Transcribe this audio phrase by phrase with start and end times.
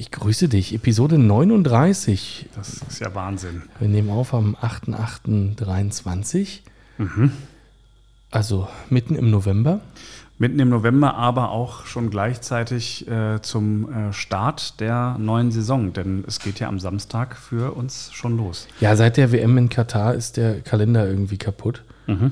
[0.00, 0.74] Ich grüße dich.
[0.74, 2.46] Episode 39.
[2.54, 3.62] Das ist ja Wahnsinn.
[3.80, 6.60] Wir nehmen auf am 8.8.23.
[6.98, 7.32] Mhm.
[8.30, 9.80] Also mitten im November.
[10.38, 16.22] Mitten im November, aber auch schon gleichzeitig äh, zum äh, Start der neuen Saison, denn
[16.28, 18.68] es geht ja am Samstag für uns schon los.
[18.78, 21.82] Ja, seit der WM in Katar ist der Kalender irgendwie kaputt.
[22.06, 22.30] Mhm.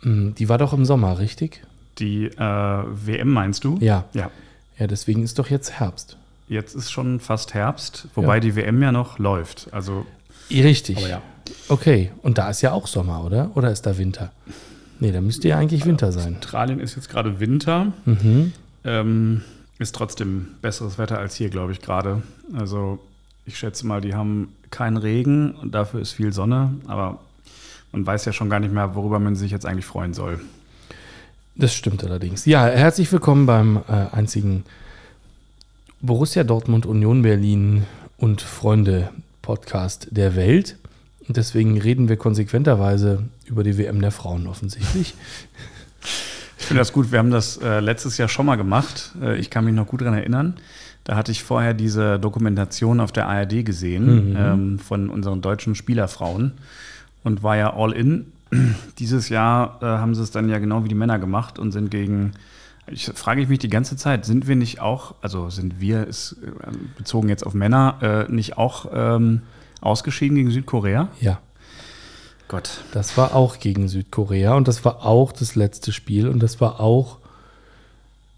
[0.00, 1.62] Mm, die war doch im Sommer, richtig?
[1.98, 3.76] Die äh, WM meinst du?
[3.80, 4.06] Ja.
[4.14, 4.30] Ja.
[4.78, 6.16] Ja, deswegen ist doch jetzt Herbst.
[6.48, 8.40] Jetzt ist schon fast Herbst, wobei ja.
[8.40, 9.68] die WM ja noch läuft.
[9.72, 10.06] Also
[10.50, 11.00] Richtig.
[11.00, 11.22] Ja.
[11.68, 13.50] Okay, und da ist ja auch Sommer, oder?
[13.54, 14.32] Oder ist da Winter?
[15.00, 16.36] Nee, da müsste ja eigentlich Winter sein.
[16.36, 17.92] Australien ist jetzt gerade Winter.
[18.04, 18.52] Mhm.
[18.84, 19.42] Ähm,
[19.78, 22.22] ist trotzdem besseres Wetter als hier, glaube ich, gerade.
[22.54, 22.98] Also
[23.46, 27.18] ich schätze mal, die haben keinen Regen und dafür ist viel Sonne, aber
[27.90, 30.40] man weiß ja schon gar nicht mehr, worüber man sich jetzt eigentlich freuen soll.
[31.56, 32.46] Das stimmt allerdings.
[32.46, 34.64] Ja, herzlich willkommen beim äh, einzigen
[36.04, 37.84] Borussia Dortmund, Union Berlin
[38.16, 40.76] und Freunde Podcast der Welt.
[41.28, 45.14] Und deswegen reden wir konsequenterweise über die WM der Frauen offensichtlich.
[46.58, 47.10] Ich finde das gut.
[47.10, 49.10] Wir haben das äh, letztes Jahr schon mal gemacht.
[49.20, 50.54] Äh, ich kann mich noch gut daran erinnern.
[51.02, 54.36] Da hatte ich vorher diese Dokumentation auf der ARD gesehen mhm.
[54.36, 56.52] ähm, von unseren deutschen Spielerfrauen
[57.24, 58.26] und war ja all in.
[59.00, 61.90] Dieses Jahr äh, haben sie es dann ja genau wie die Männer gemacht und sind
[61.90, 62.34] gegen
[62.86, 66.70] ich frage mich die ganze Zeit, sind wir nicht auch, also sind wir, ist, äh,
[66.96, 69.42] bezogen jetzt auf Männer, äh, nicht auch ähm,
[69.80, 71.08] ausgeschieden gegen Südkorea?
[71.20, 71.38] Ja.
[72.48, 72.82] Gott.
[72.92, 76.80] Das war auch gegen Südkorea und das war auch das letzte Spiel und das war
[76.80, 77.18] auch.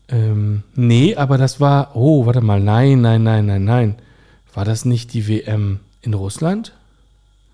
[0.09, 1.97] Ähm, nee, aber das war.
[1.97, 2.61] Oh, warte mal.
[2.61, 3.95] Nein, nein, nein, nein, nein.
[4.53, 6.75] War das nicht die WM in Russland?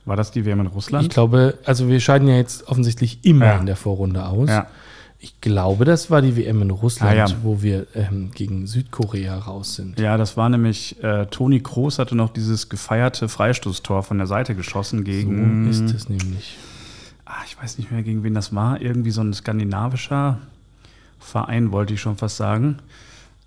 [0.04, 1.04] War das die WM in Russland?
[1.04, 3.58] Ich glaube, also wir scheiden ja jetzt offensichtlich immer ja.
[3.58, 4.50] in der Vorrunde aus.
[4.50, 4.66] Ja.
[5.22, 7.26] Ich glaube, das war die WM in Russland, ah, ja.
[7.42, 10.00] wo wir ähm, gegen Südkorea raus sind.
[10.00, 14.54] Ja, das war nämlich, äh, Toni Kroos hatte noch dieses gefeierte Freistoßtor von der Seite
[14.54, 15.70] geschossen gegen.
[15.70, 16.56] So ist es nämlich.
[17.26, 18.80] Ach, ich weiß nicht mehr, gegen wen das war.
[18.80, 20.38] Irgendwie so ein skandinavischer
[21.18, 22.78] Verein, wollte ich schon fast sagen.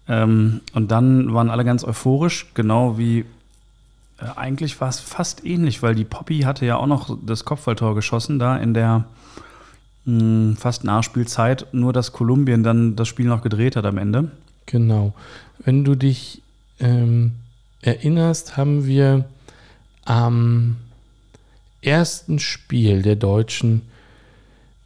[0.07, 3.25] Ähm, und dann waren alle ganz euphorisch, genau wie
[4.19, 7.95] äh, eigentlich war es fast ähnlich, weil die Poppy hatte ja auch noch das Kopfballtor
[7.95, 9.05] geschossen da in der
[10.06, 14.31] mh, fast Nachspielzeit, nur dass Kolumbien dann das Spiel noch gedreht hat am Ende.
[14.66, 15.14] Genau.
[15.64, 16.41] Wenn du dich
[16.80, 17.34] ähm,
[17.81, 19.25] erinnerst, haben wir
[20.06, 20.78] am
[21.81, 23.81] ersten Spiel der Deutschen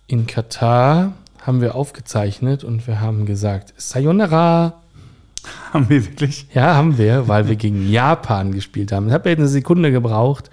[0.07, 4.73] in Katar haben wir aufgezeichnet und wir haben gesagt, Sayonara.
[5.71, 6.45] Haben wir wirklich?
[6.53, 9.07] Ja, haben wir, weil wir gegen Japan gespielt haben.
[9.07, 10.49] Ich habe ja eine Sekunde gebraucht.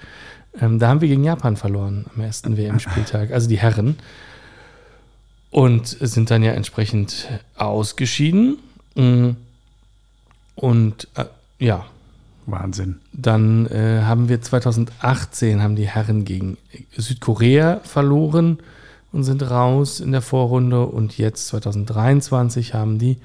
[0.60, 3.96] Ähm, da haben wir gegen Japan verloren am ersten WM-Spieltag, also die Herren
[5.54, 8.58] und sind dann ja entsprechend ausgeschieden.
[8.96, 9.30] Mm.
[10.56, 11.26] Und äh,
[11.60, 11.84] ja.
[12.46, 12.96] Wahnsinn.
[13.12, 16.58] Dann äh, haben wir 2018 haben die Herren gegen
[16.96, 18.58] Südkorea verloren
[19.12, 20.86] und sind raus in der Vorrunde.
[20.86, 23.18] Und jetzt 2023 haben die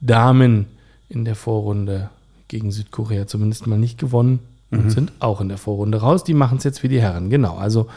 [0.00, 0.66] Damen
[1.08, 2.08] in der Vorrunde
[2.46, 4.38] gegen Südkorea zumindest mal nicht gewonnen
[4.70, 4.90] und mhm.
[4.90, 6.22] sind auch in der Vorrunde raus.
[6.22, 7.30] Die machen es jetzt wie die Herren.
[7.30, 7.56] Genau.
[7.56, 7.88] Also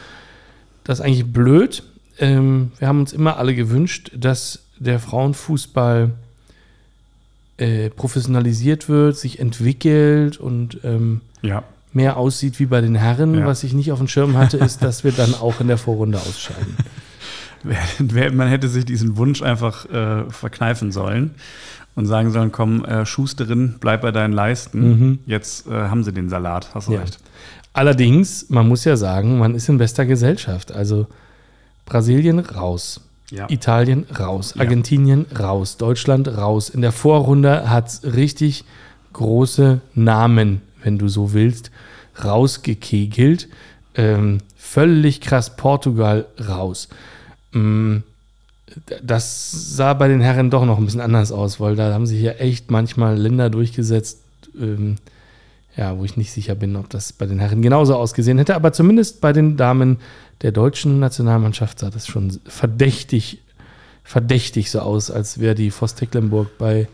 [0.84, 1.84] das ist eigentlich blöd
[2.20, 6.12] ähm, wir haben uns immer alle gewünscht, dass der Frauenfußball
[7.58, 11.64] äh, professionalisiert wird, sich entwickelt und ähm, ja.
[11.94, 13.36] mehr aussieht wie bei den Herren.
[13.36, 13.46] Ja.
[13.46, 16.20] Was ich nicht auf dem Schirm hatte, ist, dass wir dann auch in der Vorrunde
[16.20, 16.76] ausscheiden.
[18.38, 21.32] Man hätte sich diesen Wunsch einfach äh, verkneifen sollen
[21.96, 24.80] und sagen sollen, komm, äh, Schusterin, bleib bei deinen Leisten.
[24.80, 25.20] Mhm.
[25.26, 27.02] Jetzt äh, haben sie den Salat, hast du ja.
[27.02, 27.18] recht.
[27.74, 30.72] Allerdings, man muss ja sagen, man ist in bester Gesellschaft.
[30.72, 31.08] Also
[31.88, 33.02] Brasilien raus.
[33.32, 33.50] Ja.
[33.50, 34.62] Italien raus, ja.
[34.62, 36.70] Argentinien raus, Deutschland raus.
[36.70, 38.64] In der Vorrunde hat es richtig
[39.14, 41.72] große Namen, wenn du so willst,
[42.24, 43.50] rausgekegelt.
[43.96, 46.88] Ähm, völlig krass Portugal raus.
[47.54, 48.04] Ähm,
[49.02, 52.22] das sah bei den Herren doch noch ein bisschen anders aus, weil da haben sich
[52.22, 54.22] ja echt manchmal Länder durchgesetzt,
[54.60, 54.98] ähm,
[55.76, 58.56] ja, wo ich nicht sicher bin, ob das bei den Herren genauso ausgesehen hätte.
[58.56, 59.98] Aber zumindest bei den Damen
[60.42, 63.42] der deutschen Nationalmannschaft sah das schon verdächtig,
[64.04, 66.88] verdächtig so aus, als wäre die Voss Tecklenburg bei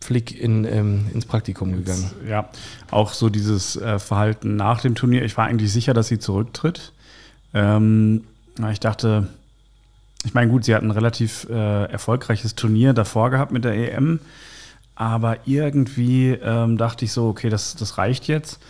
[0.00, 2.10] Flick in, ähm, ins Praktikum gegangen.
[2.28, 2.48] Ja,
[2.90, 5.24] auch so dieses äh, Verhalten nach dem Turnier.
[5.24, 6.92] Ich war eigentlich sicher, dass sie zurücktritt.
[7.52, 8.24] Ähm,
[8.70, 9.28] ich dachte,
[10.24, 14.20] ich meine, gut, sie hat ein relativ äh, erfolgreiches Turnier davor gehabt mit der EM,
[14.94, 18.60] aber irgendwie ähm, dachte ich so, okay, das, das reicht jetzt.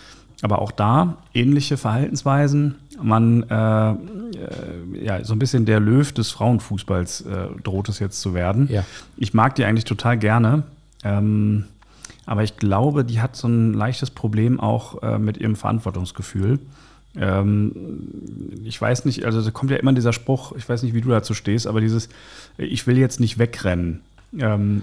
[0.43, 2.77] Aber auch da ähnliche Verhaltensweisen.
[3.03, 3.95] Man, äh, äh,
[5.05, 8.69] ja, so ein bisschen der Löw des Frauenfußballs äh, droht es jetzt zu werden.
[8.71, 8.85] Ja.
[9.17, 10.65] Ich mag die eigentlich total gerne.
[11.03, 11.65] Ähm,
[12.27, 16.59] aber ich glaube, die hat so ein leichtes Problem auch äh, mit ihrem Verantwortungsgefühl.
[17.17, 17.73] Ähm,
[18.65, 21.09] ich weiß nicht, also da kommt ja immer dieser Spruch, ich weiß nicht, wie du
[21.09, 22.09] dazu stehst, aber dieses,
[22.57, 24.01] ich will jetzt nicht wegrennen.
[24.39, 24.83] Ähm,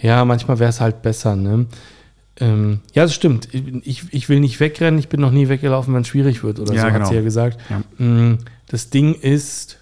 [0.00, 1.66] ja, manchmal wäre es halt besser, ne?
[2.38, 3.48] Ähm, ja, das stimmt.
[3.84, 6.74] Ich, ich will nicht wegrennen, ich bin noch nie weggelaufen, wenn es schwierig wird oder
[6.74, 7.08] Ja, so, hat genau.
[7.08, 7.58] sie ja gesagt.
[7.70, 8.04] Ja.
[8.04, 8.38] Mm,
[8.68, 9.78] Das Ding ist,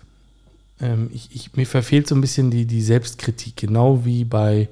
[0.80, 4.68] ähm, ich, ich, mir verfehlt so ein bisschen die, die Selbstkritik, genau wie bei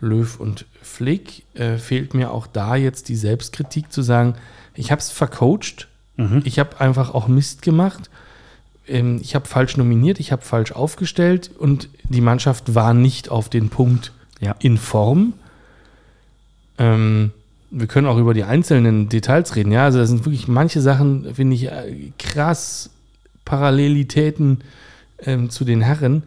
[0.00, 4.34] Löw und Flick, äh, fehlt mir auch da jetzt die Selbstkritik zu sagen,
[4.74, 5.86] ich habe es vercoacht,
[6.20, 6.42] Mhm.
[6.44, 8.10] ich habe einfach auch Mist gemacht,
[8.88, 13.48] ähm, ich habe falsch nominiert, ich habe falsch aufgestellt und die Mannschaft war nicht auf
[13.48, 14.56] den Punkt Ja.
[14.60, 15.34] in Form.
[16.78, 17.32] Ähm,
[17.70, 19.72] wir können auch über die einzelnen Details reden.
[19.72, 22.90] Ja, also das sind wirklich manche Sachen, finde ich, äh, krass
[23.44, 24.62] Parallelitäten
[25.24, 26.22] ähm, zu den Herren.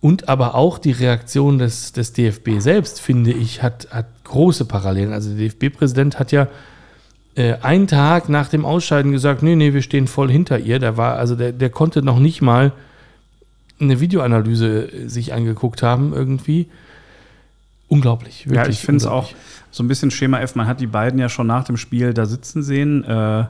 [0.00, 5.12] Und aber auch die Reaktion des, des DFB selbst, finde ich, hat, hat große Parallelen.
[5.12, 6.48] Also der DFB-Präsident hat ja
[7.36, 10.78] äh, einen Tag nach dem Ausscheiden gesagt, nee, nee, wir stehen voll hinter ihr.
[10.78, 12.72] Der war, also der, der konnte noch nicht mal
[13.80, 16.66] eine Videoanalyse äh, sich angeguckt haben irgendwie.
[17.88, 19.30] Unglaublich, Ja, ich finde es auch
[19.70, 20.54] so ein bisschen Schema F.
[20.54, 23.04] Man hat die beiden ja schon nach dem Spiel da sitzen sehen.
[23.04, 23.44] Äh,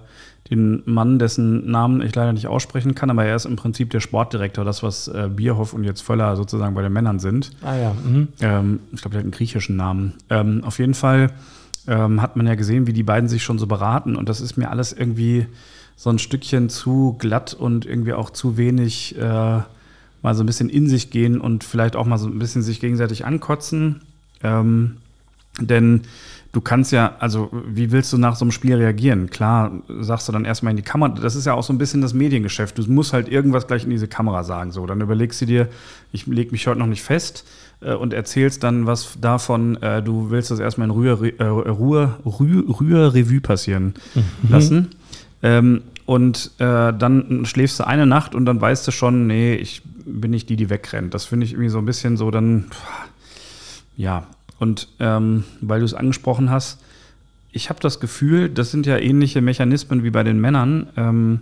[0.50, 4.00] den Mann, dessen Namen ich leider nicht aussprechen kann, aber er ist im Prinzip der
[4.00, 7.52] Sportdirektor, das, was äh, Bierhoff und jetzt Völler sozusagen bei den Männern sind.
[7.62, 8.28] Ah ja, mhm.
[8.40, 10.14] Ähm, ich glaube, der hat einen griechischen Namen.
[10.28, 11.30] Ähm, auf jeden Fall
[11.86, 14.16] ähm, hat man ja gesehen, wie die beiden sich schon so beraten.
[14.16, 15.46] Und das ist mir alles irgendwie
[15.96, 19.22] so ein Stückchen zu glatt und irgendwie auch zu wenig äh,
[20.22, 22.80] mal so ein bisschen in sich gehen und vielleicht auch mal so ein bisschen sich
[22.80, 24.02] gegenseitig ankotzen.
[24.44, 24.98] Ähm,
[25.60, 26.02] denn
[26.52, 29.28] du kannst ja, also wie willst du nach so einem Spiel reagieren?
[29.30, 32.00] Klar, sagst du dann erstmal in die Kamera, das ist ja auch so ein bisschen
[32.00, 32.78] das Mediengeschäft.
[32.78, 34.70] Du musst halt irgendwas gleich in diese Kamera sagen.
[34.70, 35.68] So, dann überlegst du dir,
[36.12, 37.44] ich lege mich heute noch nicht fest
[37.80, 42.14] äh, und erzählst dann was davon, äh, du willst das erstmal in Ruhe, äh, Ruhe,
[42.24, 43.94] Ruhe, Ruhe Revue passieren
[44.48, 44.90] lassen.
[45.42, 49.82] Ähm, und äh, dann schläfst du eine Nacht und dann weißt du schon, nee, ich
[50.04, 51.14] bin nicht die, die wegrennt.
[51.14, 52.82] Das finde ich irgendwie so ein bisschen so dann, pff,
[53.96, 54.26] ja.
[54.64, 56.80] Und ähm, weil du es angesprochen hast,
[57.52, 61.40] ich habe das Gefühl, das sind ja ähnliche Mechanismen wie bei den Männern, ähm,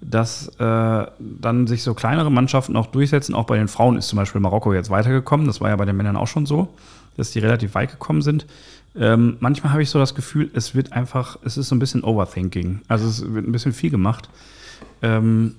[0.00, 3.34] dass äh, dann sich so kleinere Mannschaften auch durchsetzen.
[3.34, 5.46] Auch bei den Frauen ist zum Beispiel Marokko jetzt weitergekommen.
[5.46, 6.68] Das war ja bei den Männern auch schon so,
[7.18, 8.46] dass die relativ weit gekommen sind.
[8.98, 12.04] Ähm, manchmal habe ich so das Gefühl, es wird einfach, es ist so ein bisschen
[12.04, 12.80] Overthinking.
[12.88, 14.30] Also es wird ein bisschen viel gemacht.
[15.02, 15.56] Ähm,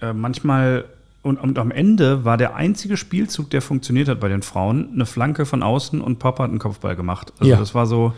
[0.00, 0.86] äh, manchmal
[1.22, 5.06] und, und am Ende war der einzige Spielzug, der funktioniert hat bei den Frauen, eine
[5.06, 7.32] Flanke von außen und Papa hat einen Kopfball gemacht.
[7.38, 7.58] Also Ja.
[7.58, 8.12] das war so,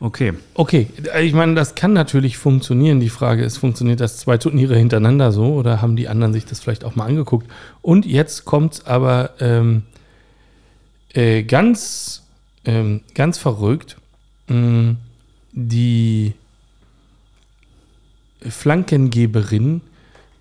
[0.00, 0.32] okay.
[0.54, 0.88] Okay,
[1.22, 3.00] ich meine, das kann natürlich funktionieren.
[3.00, 6.60] Die Frage ist, funktioniert das zwei Turniere hintereinander so oder haben die anderen sich das
[6.60, 7.50] vielleicht auch mal angeguckt?
[7.82, 9.82] Und jetzt kommt aber ähm,
[11.12, 12.22] äh, ganz,
[12.64, 13.98] ähm, ganz verrückt.
[14.48, 14.96] mh,
[15.52, 16.34] die
[18.42, 19.80] Flankengeberin,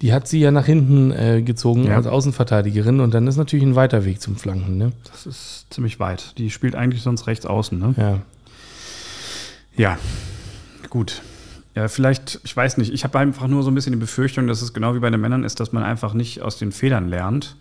[0.02, 1.96] die hat sie ja nach hinten äh, gezogen Ja.
[1.96, 4.78] als Außenverteidigerin und dann ist natürlich ein weiter Weg zum Flanken.
[4.78, 4.92] Ne?
[5.12, 6.38] Das ist ziemlich weit.
[6.38, 7.94] Die spielt eigentlich sonst rechts außen, ne?
[7.98, 8.20] Ja.
[9.78, 9.98] Ja,
[10.90, 11.22] gut.
[11.76, 14.62] Ja, vielleicht, ich weiß nicht, ich habe einfach nur so ein bisschen die Befürchtung, dass
[14.62, 17.58] es genau wie bei den Männern ist, dass man einfach nicht aus den Fehlern lernt.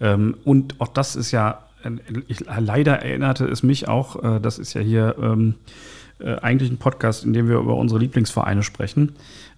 [0.00, 1.90] Ähm, und auch das ist ja, äh,
[2.28, 5.56] ich, leider erinnerte es mich auch, äh, das ist ja hier ähm,
[6.20, 9.12] äh, eigentlich ein Podcast, in dem wir über unsere Lieblingsvereine sprechen.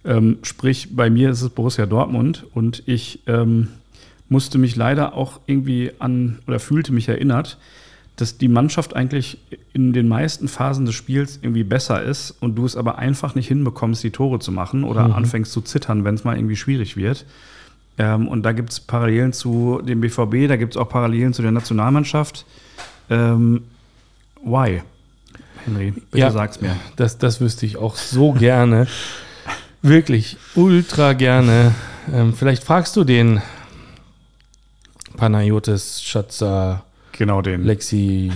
[0.05, 3.69] Ähm, sprich, bei mir ist es Borussia Dortmund und ich ähm,
[4.29, 7.57] musste mich leider auch irgendwie an oder fühlte mich erinnert,
[8.15, 9.39] dass die Mannschaft eigentlich
[9.73, 13.47] in den meisten Phasen des Spiels irgendwie besser ist und du es aber einfach nicht
[13.47, 17.25] hinbekommst, die Tore zu machen oder anfängst zu zittern, wenn es mal irgendwie schwierig wird.
[17.97, 21.41] Ähm, und da gibt es Parallelen zu dem BVB, da gibt es auch Parallelen zu
[21.41, 22.45] der Nationalmannschaft.
[23.09, 23.63] Ähm,
[24.43, 24.81] why?
[25.65, 26.31] Henry, bitte Ja.
[26.31, 26.75] sag's mir.
[26.95, 28.87] Das, das wüsste ich auch so gerne.
[29.81, 31.73] Wirklich, ultra gerne.
[32.13, 33.41] Ähm, vielleicht fragst du den
[35.17, 37.63] Panayotis Schatzer Genau den.
[37.63, 38.31] Lexi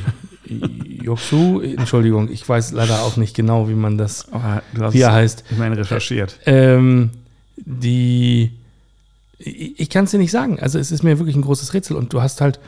[1.01, 1.61] Yoksu.
[1.61, 5.13] Entschuldigung, ich weiß leider auch nicht genau, wie man das, Aber du hast wie er
[5.13, 5.43] heißt.
[5.49, 6.39] ich meine recherchiert.
[6.45, 7.09] Ähm,
[7.57, 8.51] die,
[9.39, 10.59] ich kann es dir nicht sagen.
[10.59, 12.59] Also es ist mir wirklich ein großes Rätsel und du hast halt,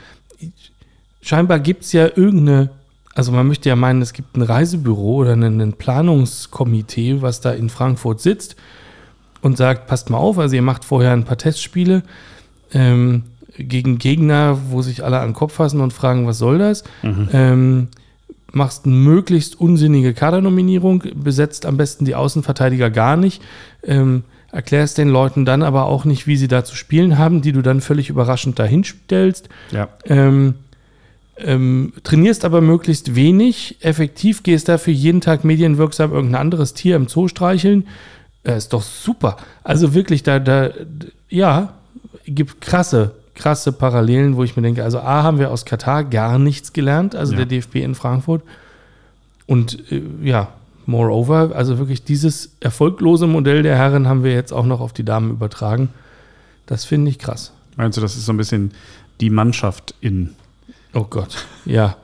[1.22, 2.70] scheinbar gibt es ja irgendeine
[3.18, 7.70] also man möchte ja meinen, es gibt ein Reisebüro oder ein, Planungskomitee, was da in
[7.70, 8.56] Frankfurt sitzt
[9.42, 12.04] und sagt, passt mal auf, also ihr macht vorher ein paar Testspiele
[12.74, 13.24] ähm,
[13.58, 16.84] gegen Gegner, wo sich alle an den Kopf fassen und fragen, was soll das?
[17.02, 17.30] Mhm.
[17.34, 17.88] Ähm,
[18.52, 23.42] machst eine möglichst unsinnige Kadernominierung, besetzt am besten die Außenverteidiger gar nicht,
[23.84, 27.52] ähm, erklärst den Leuten dann aber auch nicht, wie sie da zu spielen haben, die
[27.52, 29.50] du dann völlig überraschend dahinstellst.
[29.72, 29.90] Ja.
[30.06, 30.54] Ähm,
[31.39, 37.08] ähm, trainierst aber möglichst wenig, effektiv gehst dafür jeden Tag medienwirksam irgendein anderes Tier im
[37.08, 37.88] Zoo streicheln.
[38.44, 39.38] Äh, ist doch super.
[39.63, 40.72] Also wirklich, da, da,
[41.29, 41.74] ja,
[42.25, 46.39] gibt krasse, krasse Parallelen, wo ich mir denke, also A, haben wir aus Katar gar
[46.39, 47.39] nichts gelernt, also Ja.
[47.39, 48.41] der DFB in Frankfurt.
[49.46, 50.50] Und äh, ja,
[50.86, 55.06] moreover, also wirklich dieses erfolglose Modell der Herren haben wir jetzt auch noch auf die
[55.06, 55.89] Damen übertragen.
[56.65, 57.53] Das finde ich krass.
[57.75, 58.72] Meinst du, das ist so ein bisschen
[59.22, 60.34] die Mannschaft in.
[60.98, 61.96] Oh Gott, ja.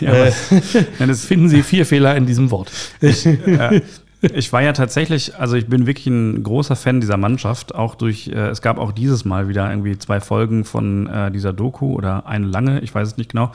[0.00, 0.32] Ja, Äh,
[1.06, 2.70] das, Finden Sie vier Fehler in diesem Wort.
[3.00, 3.80] äh,
[4.20, 8.28] ich war ja tatsächlich, also ich bin wirklich ein großer Fan dieser Mannschaft, auch durch,
[8.28, 12.26] äh, es gab auch dieses Mal wieder irgendwie zwei Folgen von äh, dieser Doku oder
[12.26, 13.52] eine lange, ich weiß es nicht genau.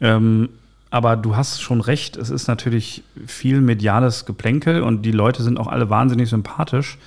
[0.00, 0.48] Ähm,
[0.90, 5.60] aber du hast schon recht, es ist natürlich viel mediales Geplänkel und die Leute sind
[5.60, 6.98] auch alle wahnsinnig sympathisch.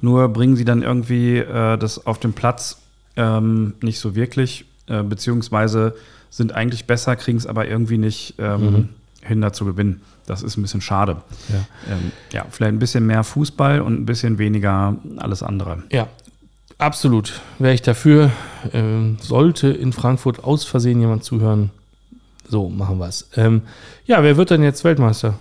[0.00, 2.78] Nur bringen sie dann irgendwie äh, das auf den Platz
[3.14, 5.94] ähm, nicht so wirklich, äh, beziehungsweise
[6.36, 8.90] sind eigentlich besser, kriegen es aber irgendwie nicht ähm,
[9.22, 10.02] hin dazu gewinnen.
[10.26, 11.16] Das ist ein bisschen schade.
[11.48, 11.92] Ja.
[11.92, 15.84] Ähm, ja, vielleicht ein bisschen mehr Fußball und ein bisschen weniger alles andere.
[15.90, 16.08] Ja,
[16.78, 17.40] absolut.
[17.58, 18.30] Wäre ich dafür.
[18.72, 21.70] Ähm, sollte in Frankfurt aus Versehen jemand zuhören,
[22.48, 23.28] so machen wir es.
[23.36, 23.62] Ähm,
[24.04, 25.34] ja, wer wird denn jetzt Weltmeister?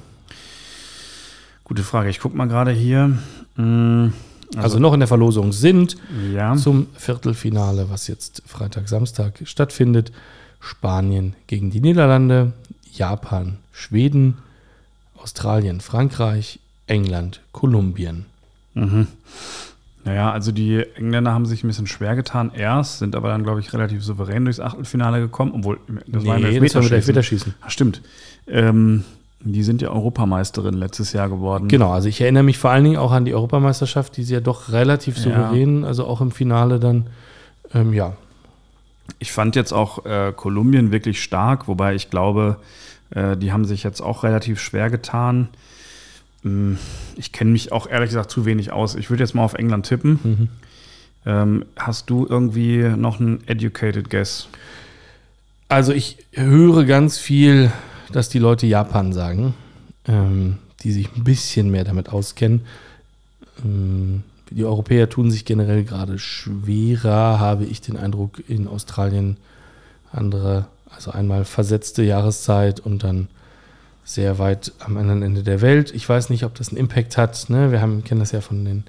[1.63, 2.09] Gute Frage.
[2.09, 3.17] Ich gucke mal gerade hier.
[3.55, 4.09] Mm,
[4.55, 5.97] Also, noch in der Verlosung sind
[6.33, 6.55] ja.
[6.55, 10.11] zum Viertelfinale, was jetzt Freitag, Samstag stattfindet.
[10.59, 12.53] Spanien gegen die Niederlande,
[12.91, 14.37] Japan, Schweden,
[15.21, 18.25] Australien, Frankreich, England, Kolumbien.
[18.73, 19.07] Mhm.
[20.03, 23.59] Naja, also die Engländer haben sich ein bisschen schwer getan erst, sind aber dann, glaube
[23.59, 27.55] ich, relativ souverän durchs Achtelfinale gekommen, obwohl das war ein das war mit Elfmeterschießen.
[27.61, 28.01] Ah, Stimmt.
[28.47, 29.03] Ähm,
[29.39, 31.67] die sind ja Europameisterin letztes Jahr geworden.
[31.69, 34.41] Genau, also ich erinnere mich vor allen Dingen auch an die Europameisterschaft, die sie ja
[34.41, 35.23] doch relativ Ja.
[35.23, 37.07] souverän, also auch im Finale dann,
[37.73, 38.13] ähm, ja,
[39.19, 42.57] Ich fand jetzt auch äh, Kolumbien wirklich stark, wobei ich glaube,
[43.11, 45.49] äh, die haben sich jetzt auch relativ schwer getan.
[46.43, 46.73] Mm,
[47.15, 48.95] Ich kenne mich auch ehrlich gesagt zu wenig aus.
[48.95, 50.19] Ich würde jetzt mal auf England tippen.
[50.23, 50.47] Mhm.
[51.27, 54.47] Ähm, hast du irgendwie noch einen educated guess?
[55.69, 57.71] Also ich höre ganz viel,
[58.11, 59.55] dass die Leute Japan sagen,
[60.07, 62.61] ähm, die sich ein bisschen mehr damit auskennen.
[63.63, 69.37] Ähm, die Europäer tun sich generell gerade schwerer, habe ich den Eindruck, in Australien
[70.11, 73.27] andere, also einmal versetzte Jahreszeit und dann
[74.03, 75.93] sehr weit am anderen Ende der Welt.
[75.93, 77.49] Ich weiß nicht, ob das einen Impact hat.
[77.49, 77.71] Ne?
[77.71, 78.83] Wir haben, kennen das ja von den,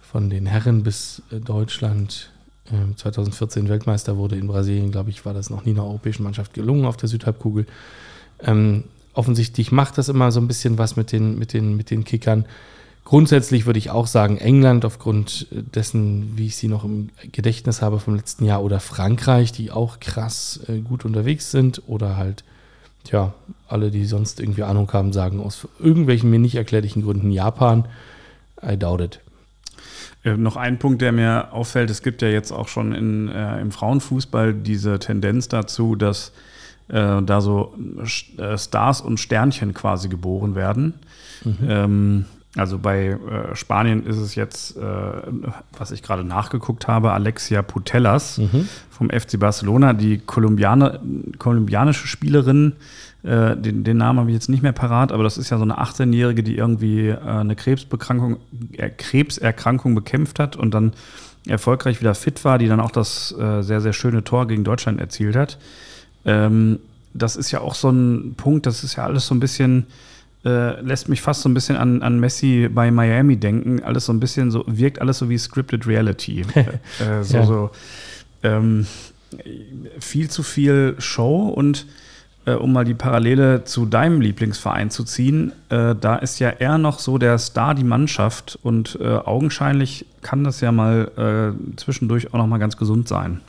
[0.00, 2.30] von den Herren bis äh, Deutschland
[2.72, 6.54] ähm, 2014 Weltmeister wurde in Brasilien, glaube ich, war das noch nie einer europäischen Mannschaft
[6.54, 7.66] gelungen auf der Südhalbkugel.
[8.40, 12.04] Ähm, offensichtlich macht das immer so ein bisschen was mit den, mit den, mit den
[12.04, 12.44] Kickern.
[13.08, 18.00] Grundsätzlich würde ich auch sagen, England aufgrund dessen, wie ich sie noch im Gedächtnis habe
[18.00, 22.44] vom letzten Jahr, oder Frankreich, die auch krass äh, gut unterwegs sind, oder halt,
[23.04, 23.32] tja,
[23.66, 27.86] alle, die sonst irgendwie Ahnung haben, sagen aus irgendwelchen mir nicht erklärlichen Gründen Japan.
[28.62, 29.20] I doubt it.
[30.22, 33.58] Äh, noch ein Punkt, der mir auffällt, es gibt ja jetzt auch schon in, äh,
[33.58, 36.32] im Frauenfußball diese Tendenz dazu, dass
[36.88, 37.74] äh, da so
[38.36, 40.92] äh, Stars und Sternchen quasi geboren werden.
[41.66, 44.80] Ähm, also bei äh, Spanien ist es jetzt, äh,
[45.76, 48.40] was ich gerade nachgeguckt habe, Alexia Putellas
[48.90, 51.00] vom FC Barcelona, die Kolumbianer,
[51.38, 52.74] kolumbianische Spielerin,
[53.22, 55.64] äh, den, den Namen habe ich jetzt nicht mehr parat, aber das ist ja so
[55.64, 58.38] eine 18-Jährige, die irgendwie äh, eine Krebsbekrankung,
[58.72, 60.92] äh, Krebserkrankung bekämpft hat und dann
[61.46, 65.00] erfolgreich wieder fit war, die dann auch das äh, sehr, sehr schöne Tor gegen Deutschland
[65.00, 65.58] erzielt hat.
[66.24, 66.78] Ähm,
[67.12, 69.86] das ist ja auch so ein Punkt, das ist ja alles so ein bisschen,
[70.44, 73.82] äh, lässt mich fast so ein bisschen an, an Messi bei Miami denken.
[73.82, 76.44] Alles so ein bisschen so, wirkt alles so wie Scripted Reality.
[76.54, 77.44] äh, so, Ja.
[77.44, 77.70] so
[78.42, 78.86] ähm,
[79.98, 81.86] viel zu viel Show und
[82.46, 86.78] äh, um mal die Parallele zu deinem Lieblingsverein zu ziehen, äh, da ist ja eher
[86.78, 92.38] noch so der Star die Mannschaft und äh, augenscheinlich kann das ja mal zwischendurch auch
[92.38, 93.40] noch mal ganz gesund sein.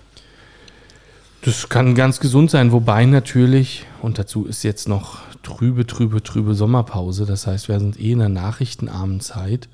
[1.42, 5.20] Das kann ganz gesund sein, wobei natürlich, und dazu ist jetzt noch
[5.50, 7.26] trübe, trübe, trübe Sommerpause.
[7.26, 9.68] Das heißt, wir sind eh in einer nachrichtenarmen Zeit.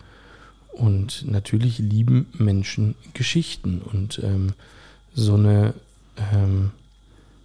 [0.71, 3.81] Und natürlich lieben Menschen Geschichten.
[3.81, 4.53] Und ähm,
[5.13, 5.73] so eine,
[6.33, 6.71] ähm,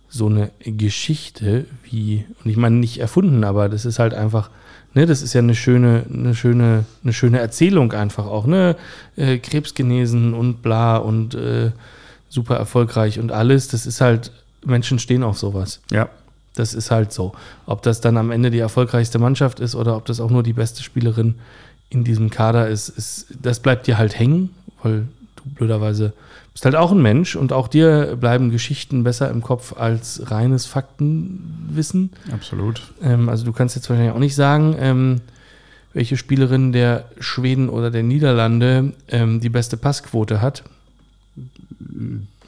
[0.09, 4.51] so eine Geschichte wie, und ich meine nicht erfunden, aber das ist halt einfach,
[4.95, 8.77] ne, das ist ja eine schöne, eine schöne, eine schöne Erzählung einfach auch, ne?
[9.17, 11.71] Äh, Krebs genesen und bla und äh,
[12.29, 13.69] super erfolgreich und alles.
[13.69, 14.33] Das ist halt,
[14.65, 15.81] Menschen stehen auf sowas.
[15.93, 16.09] Ja.
[16.55, 17.33] Das ist halt so.
[17.67, 20.53] Ob das dann am Ende die erfolgreichste Mannschaft ist oder ob das auch nur die
[20.53, 21.37] beste Spielerin
[21.91, 24.51] in diesem Kader ist, ist das bleibt dir halt hängen,
[24.83, 26.13] weil du blöderweise
[26.53, 30.67] bist halt auch ein Mensch und auch dir bleiben Geschichten besser im Kopf als reines
[30.67, 32.11] Faktenwissen.
[32.33, 32.83] Absolut.
[33.03, 35.21] Ähm, also du kannst jetzt wahrscheinlich auch nicht sagen, ähm,
[35.93, 40.65] welche Spielerin der Schweden oder der Niederlande ähm, die beste Passquote hat.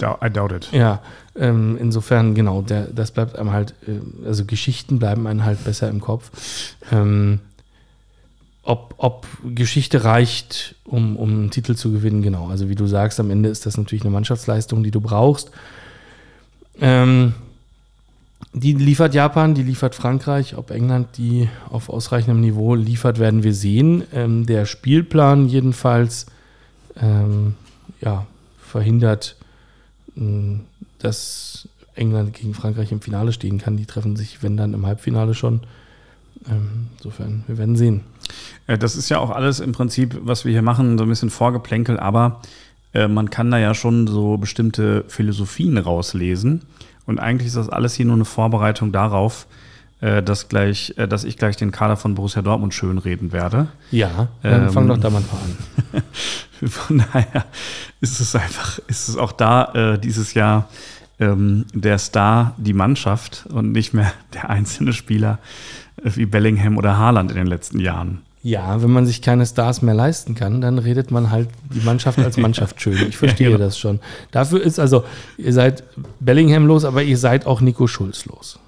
[0.01, 0.69] I doubt it.
[0.73, 1.01] Ja,
[1.37, 5.89] ähm, insofern, genau, der, das bleibt einem halt, äh, also Geschichten bleiben einem halt besser
[5.89, 6.31] im Kopf.
[6.91, 7.41] Ähm,
[8.65, 12.49] ob, ob Geschichte reicht, um, um einen Titel zu gewinnen, genau.
[12.49, 15.51] Also wie du sagst, am Ende ist das natürlich eine Mannschaftsleistung, die du brauchst.
[16.81, 17.35] Ähm,
[18.53, 20.57] die liefert Japan, die liefert Frankreich.
[20.57, 24.05] Ob England die auf ausreichendem Niveau liefert, werden wir sehen.
[24.13, 26.27] Ähm, der Spielplan jedenfalls
[27.01, 27.55] ähm,
[28.01, 28.27] ja,
[28.73, 29.37] verhindert,
[30.17, 30.61] mh,
[30.99, 33.77] dass England gegen Frankreich im Finale stehen kann.
[33.77, 35.61] Die treffen sich, wenn dann, im Halbfinale schon.
[36.51, 38.01] Ähm, insofern, wir werden sehen.
[38.67, 41.31] Äh, Das ist ja auch alles im Prinzip, was wir hier machen, so ein bisschen
[41.31, 42.41] Vorgeplänkel, aber
[42.95, 46.63] äh, man kann da ja schon so bestimmte Philosophien rauslesen.
[47.07, 49.47] Und eigentlich ist das alles hier nur eine Vorbereitung darauf,
[50.23, 53.69] dass, gleich, äh, dass ich gleich den Kader von Borussia Dortmund schönreden werde.
[53.91, 56.03] Ja, dann Ähm, fang doch da mal ein paar an.
[56.69, 57.45] Von daher
[58.01, 60.69] ist es einfach, ist es auch da äh, dieses Jahr
[61.19, 65.39] ähm, der Star die Mannschaft und nicht mehr der einzelne Spieler
[66.05, 68.23] äh, wie Bellingham oder Haaland in den letzten Jahren.
[68.45, 72.19] Ja, wenn man sich keine Stars mehr leisten kann, dann redet man halt die Mannschaft
[72.19, 72.99] als Mannschaft schön.
[73.09, 73.67] Ich verstehe Ja, genau.
[73.67, 74.01] das schon.
[74.33, 75.05] Dafür ist also,
[75.39, 75.85] ihr seid
[76.19, 78.59] Bellingham los, aber ihr seid auch Nico Schulz los.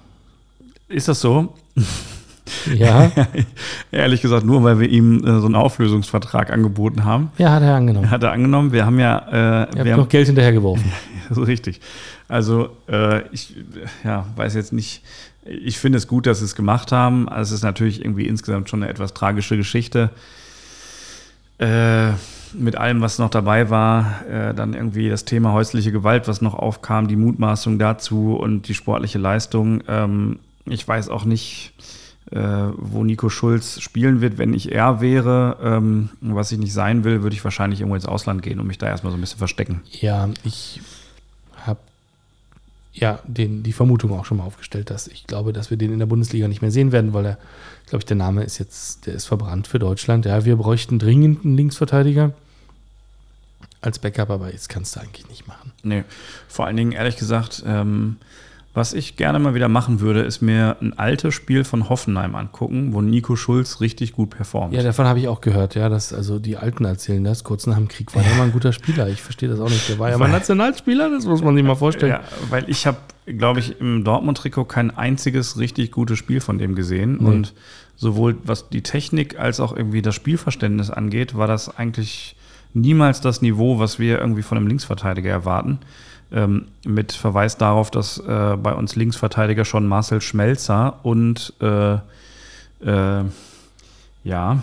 [0.95, 1.53] Ist das so?
[2.73, 3.11] Ja,
[3.91, 7.31] Ehrlich gesagt, nur weil wir ihm äh, so einen Auflösungsvertrag angeboten haben.
[7.37, 8.09] ja hat er angenommen.
[8.09, 8.71] Hat er angenommen.
[8.71, 10.89] Wir haben ja, äh, Ihr wir noch haben, Geld hinterhergeworfen.
[11.29, 11.81] so richtig.
[12.29, 13.57] Also äh, ich
[14.05, 15.03] ja, weiß jetzt nicht.
[15.43, 17.27] Ich finde es gut, dass sie es gemacht haben.
[17.27, 20.11] Also es ist natürlich irgendwie insgesamt schon eine etwas tragische Geschichte.
[21.57, 22.11] Äh,
[22.53, 26.53] mit allem, was noch dabei war, äh, dann irgendwie das Thema häusliche Gewalt, was noch
[26.53, 29.83] aufkam, die Mutmaßung dazu und die sportliche Leistung.
[29.89, 31.73] Ähm, ich weiß auch nicht,
[32.31, 35.57] äh, wo Nico Schulz spielen wird, wenn ich er wäre.
[35.61, 38.77] Ähm, was ich nicht sein will, würde ich wahrscheinlich irgendwo ins Ausland gehen und mich
[38.77, 39.81] da erstmal so ein bisschen verstecken.
[39.91, 40.81] Ja, ich
[41.57, 41.79] habe
[42.93, 45.99] ja den, die Vermutung auch schon mal aufgestellt, dass ich glaube, dass wir den in
[45.99, 47.37] der Bundesliga nicht mehr sehen werden, weil er,
[47.87, 50.25] glaube ich, der Name ist jetzt, der ist verbrannt für Deutschland.
[50.25, 52.33] Ja, wir bräuchten dringend einen Linksverteidiger
[53.81, 55.71] als Backup, aber jetzt kannst du eigentlich nicht machen.
[55.83, 56.05] Nee,
[56.47, 58.17] vor allen Dingen, ehrlich gesagt, ähm,
[58.75, 62.93] was ich gerne mal wieder machen würde, ist mir ein altes Spiel von Hoffenheim angucken,
[62.93, 64.73] wo Nico Schulz richtig gut performt.
[64.73, 67.45] Ja, davon habe ich auch gehört, ja, dass also die Alten erzählen das.
[67.45, 69.07] Kurz nach dem Krieg war er mal ein guter Spieler.
[69.07, 69.87] Ich verstehe das auch nicht.
[69.87, 72.11] Der war ja mal Nationalspieler, das muss man sich mal vorstellen.
[72.11, 76.75] Ja, weil ich habe, glaube ich, im Dortmund-Trikot kein einziges richtig gutes Spiel von dem
[76.75, 77.19] gesehen.
[77.21, 77.29] Nee.
[77.29, 77.53] Und
[77.95, 82.35] sowohl was die Technik als auch irgendwie das Spielverständnis angeht, war das eigentlich
[82.73, 85.79] niemals das Niveau, was wir irgendwie von einem Linksverteidiger erwarten.
[86.35, 91.93] Ähm, mit Verweis darauf, dass äh, bei uns Linksverteidiger schon Marcel Schmelzer und äh,
[92.85, 93.23] äh,
[94.25, 94.59] ja,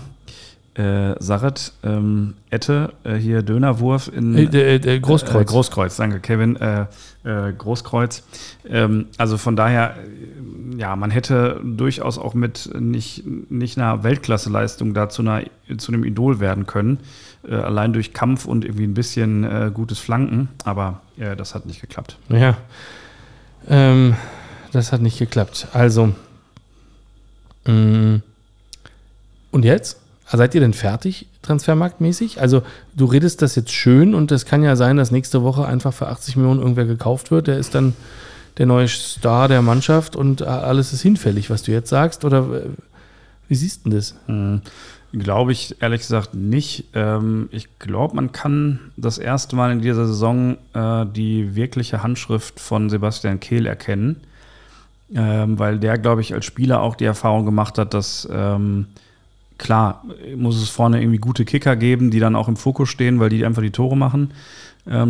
[0.74, 5.42] äh, Saret, ähm, Ette, äh, hier Dönerwurf in Äh, der Großkreuz.
[5.42, 6.56] äh, Großkreuz, danke, Kevin.
[6.56, 6.86] Äh,
[7.24, 8.22] äh, Großkreuz.
[8.68, 14.94] Ähm, also von daher, äh, ja, man hätte durchaus auch mit nicht, nicht einer Weltklasseleistung
[14.94, 15.42] da zu, einer,
[15.76, 16.98] zu einem Idol werden können.
[17.46, 20.48] Äh, allein durch Kampf und irgendwie ein bisschen äh, gutes Flanken.
[20.64, 22.16] Aber äh, das hat nicht geklappt.
[22.28, 22.56] Ja.
[23.68, 24.16] Ähm,
[24.72, 25.66] das hat nicht geklappt.
[25.72, 26.14] Also.
[27.66, 28.20] mh,
[29.50, 29.98] und jetzt?
[30.34, 32.40] Seid ihr denn fertig, transfermarktmäßig?
[32.40, 32.62] Also,
[32.96, 36.08] du redest das jetzt schön und es kann ja sein, dass nächste Woche einfach für
[36.08, 37.48] 80 Millionen irgendwer gekauft wird.
[37.48, 37.94] Der ist dann
[38.56, 42.24] der neue Star der Mannschaft und äh, alles ist hinfällig, was du jetzt sagst.
[42.24, 42.68] Oder äh,
[43.48, 44.14] wie siehst du denn das?
[45.12, 46.86] Glaube ich ehrlich gesagt nicht.
[46.94, 52.58] Ähm, ich glaube, man kann das erste Mal in dieser Saison äh, die wirkliche Handschrift
[52.58, 54.22] von Sebastian Kehl erkennen,
[55.14, 58.86] ähm, weil der, glaube ich, als Spieler auch die Erfahrung gemacht hat, dass ähm,
[59.58, 60.02] klar
[60.34, 63.44] muss es vorne irgendwie gute Kicker geben, die dann auch im Fokus stehen, weil die
[63.44, 64.32] einfach die Tore machen.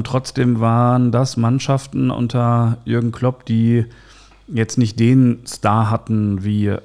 [0.05, 3.87] Trotzdem waren das Mannschaften unter Jürgen Klopp, die
[4.49, 6.79] jetzt nicht den Star hatten wie äh,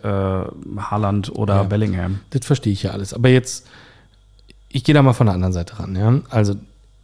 [0.78, 1.64] Haaland oder Ja.
[1.64, 2.20] Bellingham.
[2.30, 3.14] Das verstehe ich ja alles.
[3.14, 3.68] Aber jetzt,
[4.70, 5.96] ich gehe da mal von der anderen Seite ran.
[5.96, 6.20] Ja?
[6.30, 6.56] Also,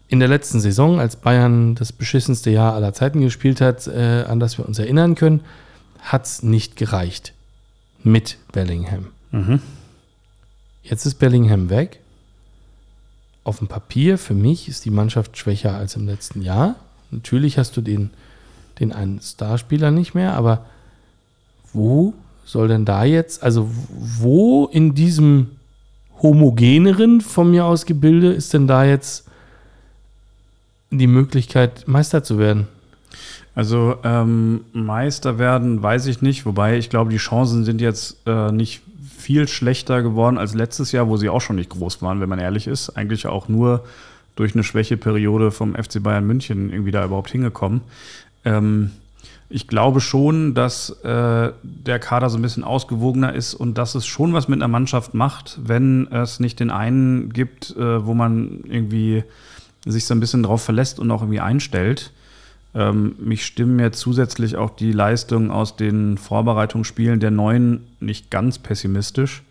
[0.08, 4.40] in der letzten Saison, als Bayern das beschissenste Jahr aller Zeiten gespielt hat, äh, an
[4.40, 5.42] das wir uns erinnern können,
[6.02, 7.34] hat es nicht gereicht
[8.04, 9.08] mit Bellingham.
[9.32, 9.60] Mhm.
[10.84, 12.00] Jetzt ist Bellingham weg.
[13.44, 16.76] Auf dem Papier, für mich, ist die Mannschaft schwächer als im letzten Jahr.
[17.12, 18.12] Natürlich hast du den,
[18.80, 20.66] den einen Starspieler nicht mehr, aber
[21.74, 22.14] wo
[22.46, 25.52] soll denn da jetzt, also wo in diesem
[26.22, 29.28] homogeneren von mir aus Gebilde ist denn da jetzt
[30.92, 32.68] die Möglichkeit, Meister zu werden?
[33.56, 38.52] Also ähm, Meister werden, weiß ich nicht, wobei ich glaube, die Chancen sind jetzt äh,
[38.52, 38.82] nicht
[39.18, 42.40] viel schlechter geworden als letztes Jahr, wo sie auch schon nicht groß waren, wenn man
[42.40, 42.90] ehrlich ist.
[42.90, 43.84] Eigentlich auch nur
[44.36, 47.82] durch eine Schwächeperiode vom FC Bayern München irgendwie da überhaupt hingekommen.
[48.46, 48.92] Ähm,
[49.50, 54.06] ich glaube schon, dass äh, der Kader so ein bisschen ausgewogener ist und dass es
[54.06, 58.62] schon was mit einer Mannschaft macht, wenn es nicht den einen gibt, äh, wo man
[58.64, 59.24] irgendwie
[59.86, 62.12] sich so ein bisschen drauf verlässt und auch irgendwie einstellt.
[62.74, 68.58] Ähm, mich stimmen ja zusätzlich auch die Leistungen aus den Vorbereitungsspielen der Neuen nicht ganz
[68.58, 69.44] pessimistisch.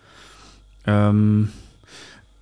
[0.87, 1.51] Ähm,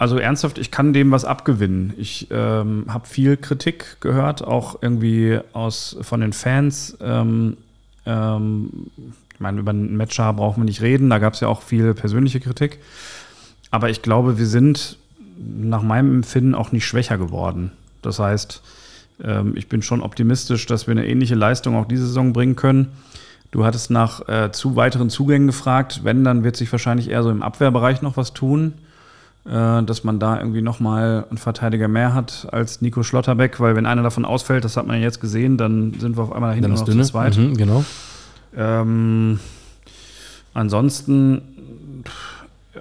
[0.01, 1.93] also ernsthaft, ich kann dem was abgewinnen.
[1.99, 6.97] Ich ähm, habe viel Kritik gehört, auch irgendwie aus von den Fans.
[7.03, 7.59] Ähm,
[8.07, 8.87] ähm,
[9.35, 11.93] ich meine, über einen Matcher brauchen wir nicht reden, da gab es ja auch viel
[11.93, 12.79] persönliche Kritik.
[13.71, 14.97] Aber ich glaube, wir sind
[15.37, 17.71] nach meinem Empfinden auch nicht schwächer geworden.
[18.01, 18.63] Das heißt,
[19.23, 22.89] ähm, ich bin schon optimistisch, dass wir eine ähnliche Leistung auch diese Saison bringen können.
[23.51, 26.01] Du hattest nach äh, zu weiteren Zugängen gefragt.
[26.05, 28.73] Wenn, dann wird sich wahrscheinlich eher so im Abwehrbereich noch was tun,
[29.45, 34.03] dass man da irgendwie nochmal einen Verteidiger mehr hat als Nico Schlotterbeck, weil wenn einer
[34.03, 36.85] davon ausfällt, das hat man ja jetzt gesehen, dann sind wir auf einmal dahinter noch
[36.85, 37.39] zu zweit.
[37.39, 37.85] Mhm, genau.
[38.55, 39.41] Ähm,
[40.55, 41.43] ansonsten,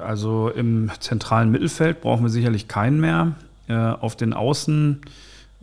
[0.06, 3.34] also im zentralen Mittelfeld brauchen wir sicherlich keinen mehr.
[3.67, 5.02] Äh, auf den Außen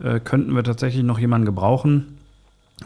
[0.01, 2.17] äh, könnten wir tatsächlich noch jemanden gebrauchen.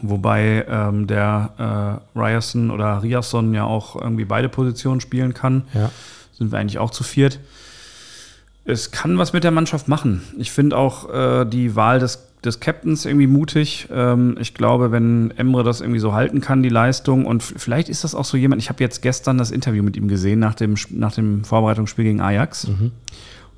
[0.00, 5.64] Wobei ähm, der äh, Ryerson oder Riasson ja auch irgendwie beide Positionen spielen kann.
[5.74, 5.90] Ja.
[6.32, 7.38] Sind wir eigentlich auch zu viert.
[8.64, 10.22] Es kann was mit der Mannschaft machen.
[10.38, 13.88] Ich finde auch äh, die Wahl des, des Captains irgendwie mutig.
[13.92, 18.04] Ähm, ich glaube, wenn Emre das irgendwie so halten kann, die Leistung, und vielleicht ist
[18.04, 20.76] das auch so jemand, ich habe jetzt gestern das Interview mit ihm gesehen nach dem,
[20.90, 22.68] nach dem Vorbereitungsspiel gegen Ajax.
[22.68, 22.92] Mhm.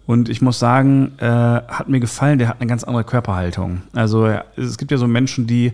[0.06, 3.82] Und ich muss sagen, äh, hat mir gefallen, der hat eine ganz andere Körperhaltung.
[3.92, 5.72] Also es gibt ja so Menschen, die,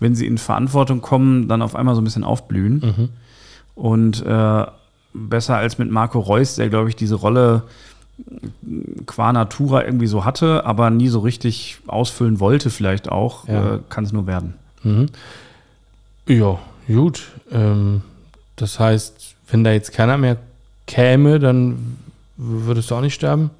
[0.00, 2.74] wenn sie in Verantwortung kommen, dann auf einmal so ein bisschen aufblühen.
[2.74, 3.08] Mhm.
[3.74, 4.66] Und äh,
[5.14, 7.64] besser als mit Marco Reus, der, glaube ich, diese Rolle
[9.06, 13.74] qua Natura irgendwie so hatte, aber nie so richtig ausfüllen wollte, vielleicht auch, Ja.
[13.74, 14.54] äh, kann es nur werden.
[14.82, 15.06] Mhm.
[16.28, 17.28] Ja, gut.
[17.50, 18.02] Ähm,
[18.56, 20.36] das heißt, wenn da jetzt keiner mehr
[20.86, 21.98] käme, dann
[22.36, 23.50] würdest du auch nicht sterben?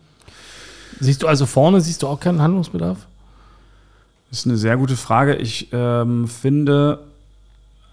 [1.00, 2.98] Siehst du also vorne, siehst du auch keinen Handlungsbedarf?
[4.30, 5.34] Das ist eine sehr gute Frage.
[5.36, 7.00] Ich ähm, finde,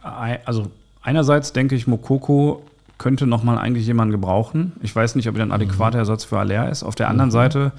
[0.02, 0.68] also
[1.02, 2.64] einerseits denke ich, Mokoko
[3.00, 4.74] könnte noch mal eigentlich jemanden gebrauchen.
[4.84, 6.84] Ich weiß nicht, ob er ein adäquater Ersatz für Aller ist.
[6.84, 7.72] Auf der anderen Seite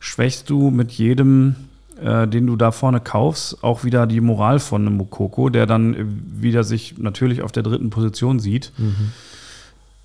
[0.00, 1.54] schwächst du mit jedem,
[2.02, 5.94] äh, den du da vorne kaufst, auch wieder die Moral von einem Mokoko, der dann
[5.94, 6.04] äh,
[6.42, 8.72] wieder sich natürlich auf der dritten Position sieht.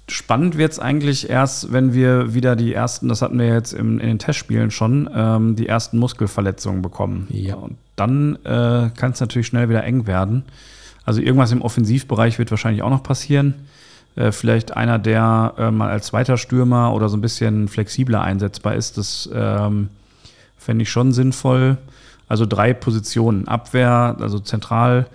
[0.09, 3.99] Spannend wird es eigentlich erst, wenn wir wieder die ersten, das hatten wir jetzt im,
[3.99, 7.27] in den Testspielen schon, ähm, die ersten Muskelverletzungen bekommen.
[7.29, 7.55] Ja.
[7.55, 10.43] Und dann äh, kann es natürlich schnell wieder eng werden.
[11.03, 13.53] Also irgendwas im Offensivbereich wird wahrscheinlich auch noch passieren.
[14.17, 18.75] Äh, vielleicht einer, der äh, mal als zweiter Stürmer oder so ein bisschen flexibler einsetzbar
[18.75, 19.87] ist, das ähm,
[20.57, 21.77] fände ich schon sinnvoll.
[22.27, 23.47] Also drei Positionen.
[23.47, 25.05] Abwehr, also zentral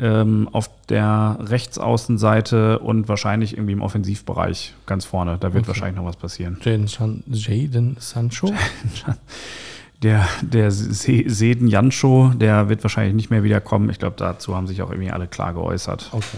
[0.00, 5.36] ähm, auf der Rechtsaußenseite und wahrscheinlich irgendwie im Offensivbereich ganz vorne.
[5.38, 5.68] Da wird Okay.
[5.68, 6.56] wahrscheinlich noch was passieren.
[6.64, 8.52] Jaden, San Jaden Sancho?
[10.02, 13.88] Der, der Se- Seden Jancho, der wird wahrscheinlich nicht mehr wiederkommen.
[13.88, 16.10] Ich glaube, dazu haben sich auch irgendwie alle klar geäußert.
[16.12, 16.36] Okay.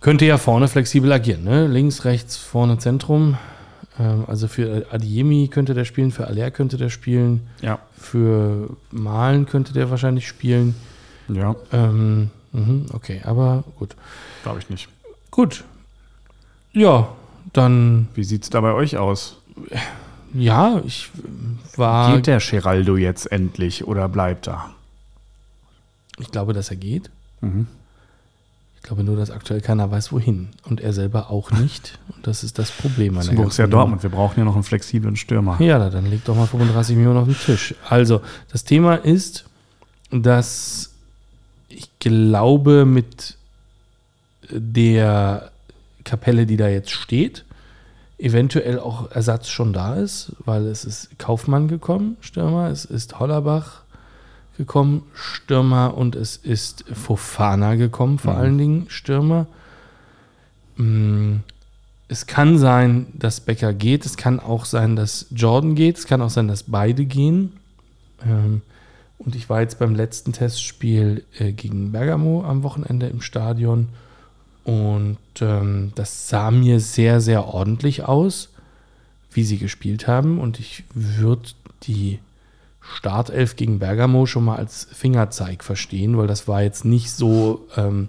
[0.00, 1.66] Könnte ja vorne flexibel agieren, ne?
[1.66, 3.36] Links, rechts, vorne Zentrum.
[3.98, 7.78] Ähm, also für Adiemi könnte der spielen, für Aller könnte der spielen, Ja.
[7.98, 10.74] für Malen könnte der wahrscheinlich spielen.
[11.28, 13.94] Ja, Ähm, mhm, okay, aber gut.
[14.42, 14.88] glaube ich nicht.
[15.30, 15.64] Gut.
[16.72, 17.08] Ja,
[17.52, 19.36] dann, Wie sieht es da bei euch aus?
[20.32, 21.10] ja, ich
[21.76, 24.70] war, Geht der Geraldo jetzt endlich oder bleibt er?
[26.18, 27.10] ich glaube, dass er geht.
[27.42, 27.66] Mhm.
[28.80, 30.48] Ich glaube nur, dass aktuell keiner weiß, wohin.
[30.64, 31.98] Und er selber auch nicht.
[32.14, 33.70] Und das ist das Problem an Borussia ganzen Nummer.
[33.70, 34.02] Dortmund.
[34.02, 35.60] Wir brauchen ja noch einen flexiblen Stürmer.
[35.60, 37.74] Ja, dann leg doch mal 35 Millionen auf den Tisch.
[37.88, 39.44] Also, das Thema ist,
[40.10, 40.90] dass
[41.68, 43.36] ich glaube, mit
[44.50, 45.50] der
[46.04, 47.44] Kapelle, die da jetzt steht,
[48.18, 53.82] eventuell auch Ersatz schon da ist, weil es ist Kaufmann gekommen, Stürmer, es ist Hollerbach
[54.60, 59.46] gekommen, Stürmer, und es ist Fofana gekommen, vor allen Dingen Stürmer.
[60.76, 61.38] Mm,
[62.08, 64.04] Es kann sein, dass Becker geht.
[64.04, 65.96] Es kann auch sein, dass Jordan geht.
[65.96, 67.52] Es kann auch sein, dass beide gehen.
[68.26, 68.62] Ähm,
[69.18, 73.88] und ich war jetzt beim letzten Testspiel äh, gegen Bergamo am Wochenende im Stadion.
[74.64, 78.48] Und ähm, das sah mir sehr, sehr ordentlich aus,
[79.30, 80.40] wie sie gespielt haben.
[80.40, 81.50] Und ich würde
[81.84, 82.18] die
[82.94, 87.66] Startelf gegen Bergamo schon mal als Fingerzeig verstehen, weil das war jetzt nicht so.
[87.76, 88.08] Ähm,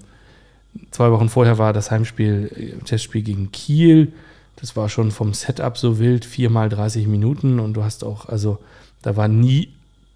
[0.91, 4.13] zwei Wochen vorher war das Heimspiel, äh, Testspiel gegen Kiel.
[4.55, 8.59] Das war schon vom Setup so wild, viermal 30 Minuten und du hast auch, also
[9.01, 9.69] da war nie,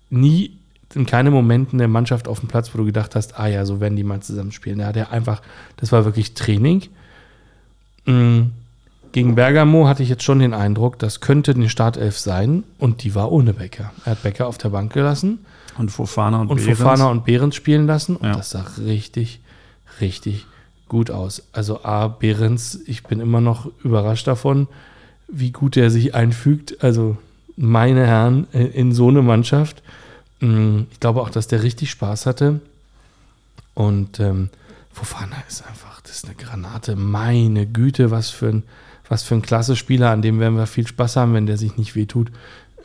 [0.09, 0.57] nie
[0.93, 3.79] in keinem Moment eine Mannschaft auf dem Platz, wo du gedacht hast, ah ja, so
[3.79, 4.79] werden die mal zusammenspielen.
[4.79, 5.41] Da hat er einfach,
[5.77, 6.83] das war wirklich Training.
[8.05, 8.51] Mm,
[9.15, 13.15] Gegen Bergamo hatte ich jetzt schon den Eindruck, das könnte eine Startelf sein und die
[13.15, 13.91] war ohne Becker.
[14.03, 15.39] Er hat Becker auf der Bank gelassen
[15.77, 16.77] Und Fofana und, und Behrens.
[16.79, 18.17] Fofana und Behrens spielen lassen.
[18.17, 18.35] Und Ja.
[18.35, 19.39] das sah richtig,
[20.01, 20.45] richtig
[20.89, 21.43] gut aus.
[21.53, 24.67] Also A, Behrens, ich bin immer noch überrascht davon,
[25.29, 26.83] wie gut er sich einfügt.
[26.83, 27.15] Also
[27.55, 29.81] meine Herren, in- so eine Mannschaft.
[30.41, 32.59] Mm, Ich glaube auch, dass der richtig Spaß hatte.
[33.73, 34.49] Und ähm,
[34.91, 36.95] Fofana ist einfach, das ist eine Granate.
[36.97, 38.63] Meine Güte, was für ein,
[39.09, 41.77] was für ein klasse Spieler, an dem werden wir viel Spaß haben, wenn der sich
[41.77, 42.31] nicht wehtut.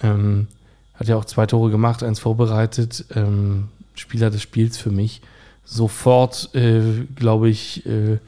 [0.02, 0.48] Ähm,
[0.94, 3.06] hat ja auch zwei Tore gemacht, eins vorbereitet.
[3.14, 5.22] Ähm, Spieler des Spiels für mich.
[5.64, 8.18] Sofort, äh, glaube ich, äh,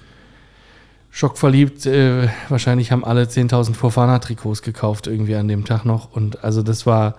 [1.11, 1.87] schockverliebt.
[1.87, 6.13] Äh, wahrscheinlich haben alle 10.000 Fofana-Trikots gekauft irgendwie an dem Tag noch.
[6.13, 7.17] Und also das war,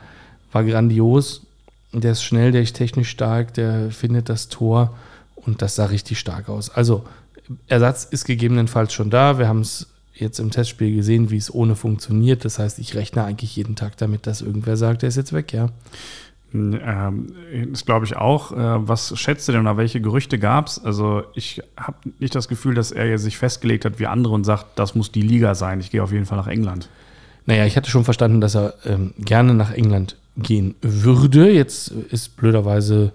[0.52, 1.42] war grandios.
[1.92, 4.96] Der ist schnell, der ist technisch stark, der findet das Tor
[5.36, 6.72] und das sah richtig stark aus.
[6.72, 7.06] Also
[7.68, 9.38] Ersatz ist gegebenenfalls schon da.
[9.38, 12.46] Wir haben es jetzt im Testspiel gesehen, wie es ohne funktioniert.
[12.46, 15.54] Das heißt, ich rechne eigentlich jeden Tag damit, dass irgendwer sagt, der ist jetzt weg,
[15.54, 15.70] ja.
[16.54, 17.34] Ähm,
[17.72, 18.52] das glaube ich auch.
[18.52, 20.84] Äh, was schätzt du denn oder welche Gerüchte gab es?
[20.84, 24.78] Also ich habe nicht das Gefühl, dass er sich festgelegt hat wie andere und sagt,
[24.78, 25.80] das muss die Liga sein.
[25.80, 26.90] Ich gehe auf jeden Fall nach England.
[27.46, 31.52] Naja, ich hatte schon verstanden, dass er ähm, gerne nach England gehen würde.
[31.52, 33.12] Jetzt ist blöderweise,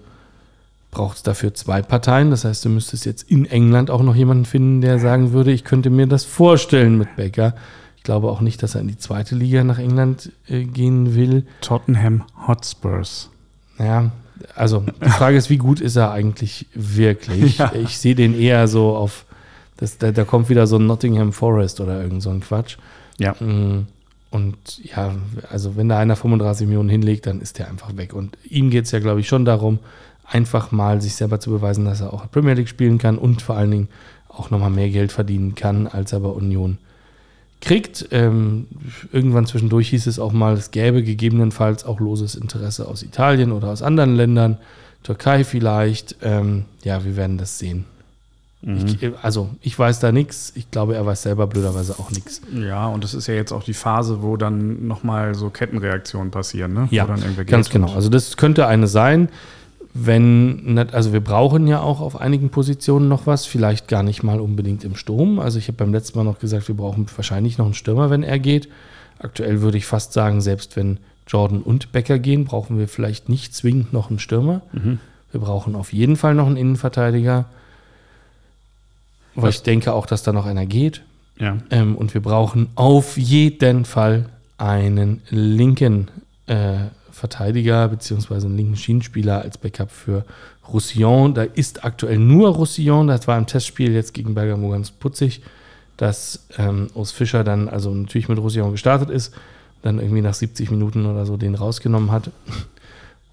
[0.91, 2.31] braucht es dafür zwei Parteien.
[2.31, 5.63] Das heißt, du müsstest jetzt in England auch noch jemanden finden, der sagen würde, ich
[5.63, 7.53] könnte mir das vorstellen mit Becker.
[7.97, 11.45] Ich glaube auch nicht, dass er in die zweite Liga nach England äh, gehen will.
[11.61, 13.29] Tottenham Hotspurs.
[13.77, 14.11] Ja,
[14.55, 17.57] also die Frage ist, wie gut ist er eigentlich wirklich?
[17.59, 17.71] Ja.
[17.75, 19.25] Ich sehe den eher so auf,
[19.77, 22.77] das, da, da kommt wieder so ein Nottingham Forest oder irgend so ein Quatsch.
[23.19, 23.33] Ja.
[23.33, 23.85] Mm,
[24.31, 25.13] Und ja,
[25.51, 28.13] also wenn da einer 35 Millionen hinlegt, dann ist der einfach weg.
[28.13, 29.79] Und ihm geht es ja, glaube ich, schon darum,
[30.31, 33.55] einfach mal sich selber zu beweisen, dass er auch Premier League spielen kann und vor
[33.55, 33.87] allen Dingen
[34.27, 36.77] auch nochmal mehr Geld verdienen kann, als er bei Union
[37.61, 38.07] kriegt.
[38.11, 38.67] Ähm,
[39.11, 43.69] irgendwann zwischendurch hieß es auch mal, es gäbe gegebenenfalls auch loses Interesse aus Italien oder
[43.69, 44.57] aus anderen Ländern,
[45.03, 46.17] Türkei vielleicht.
[46.21, 47.85] Ähm, ja, wir werden das sehen.
[48.61, 50.51] Ich, also, ich weiß da nichts.
[50.53, 52.41] Ich glaube, er weiß selber blöderweise auch nichts.
[52.53, 56.73] Ja, und das ist ja jetzt auch die Phase, wo dann nochmal so Kettenreaktionen passieren,
[56.73, 56.87] ne?
[56.91, 57.05] Ja,
[57.45, 57.93] ganz genau.
[57.93, 59.29] Also das könnte eine sein,
[59.93, 64.39] wenn, also wir brauchen ja auch auf einigen Positionen noch was, vielleicht gar nicht mal
[64.39, 65.39] unbedingt im Sturm.
[65.39, 68.23] Also ich habe beim letzten Mal noch gesagt, wir brauchen wahrscheinlich noch einen Stürmer, wenn
[68.23, 68.69] er geht.
[69.17, 73.53] Aktuell würde ich fast sagen, selbst wenn Jordan und Becker gehen, brauchen wir vielleicht nicht
[73.53, 74.61] zwingend noch einen Stürmer.
[75.31, 77.45] Wir brauchen auf jeden Fall noch einen Innenverteidiger.
[79.35, 81.03] Weil ich denke auch, dass da noch einer geht.
[81.37, 81.57] Ja.
[81.69, 84.25] Ähm, und wir brauchen auf jeden Fall
[84.57, 86.09] einen linken
[86.47, 86.87] äh,
[87.19, 90.25] Verteidiger beziehungsweise einen linken Schienenspieler als Backup für
[90.67, 91.33] Roussillon.
[91.33, 93.07] Da ist aktuell nur Roussillon.
[93.07, 95.41] Das war im Testspiel jetzt gegen Bergamo ganz putzig,
[95.97, 99.33] dass ähm, Urs Fischer dann also natürlich mit Roussillon gestartet ist,
[99.81, 102.31] dann irgendwie nach 70 Minuten oder so den rausgenommen hat.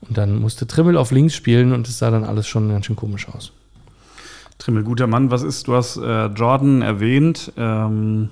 [0.03, 2.97] Und dann musste Trimmel auf links spielen und es sah dann alles schon ganz schön
[2.97, 3.53] komisch aus.
[4.59, 7.53] Trimmel, guter Mann, was ist, du hast äh, Jordan erwähnt.
[7.57, 8.31] Ähm,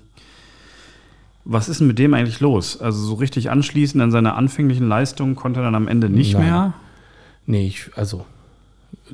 [1.45, 2.81] was ist denn mit dem eigentlich los?
[2.81, 6.43] Also so richtig anschließend an seine anfänglichen Leistungen konnte er dann am Ende nicht Nein.
[6.43, 6.73] mehr.
[7.47, 8.25] Nee, ich, also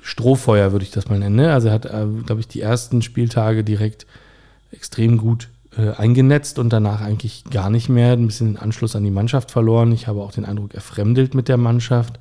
[0.03, 1.37] Strohfeuer würde ich das mal nennen.
[1.37, 1.53] Ne?
[1.53, 4.07] Also er hat, äh, glaube ich, die ersten Spieltage direkt
[4.71, 8.13] extrem gut äh, eingenetzt und danach eigentlich gar nicht mehr.
[8.13, 9.91] Ein bisschen den Anschluss an die Mannschaft verloren.
[9.93, 12.21] Ich habe auch den Eindruck, er fremdelt mit der Mannschaft.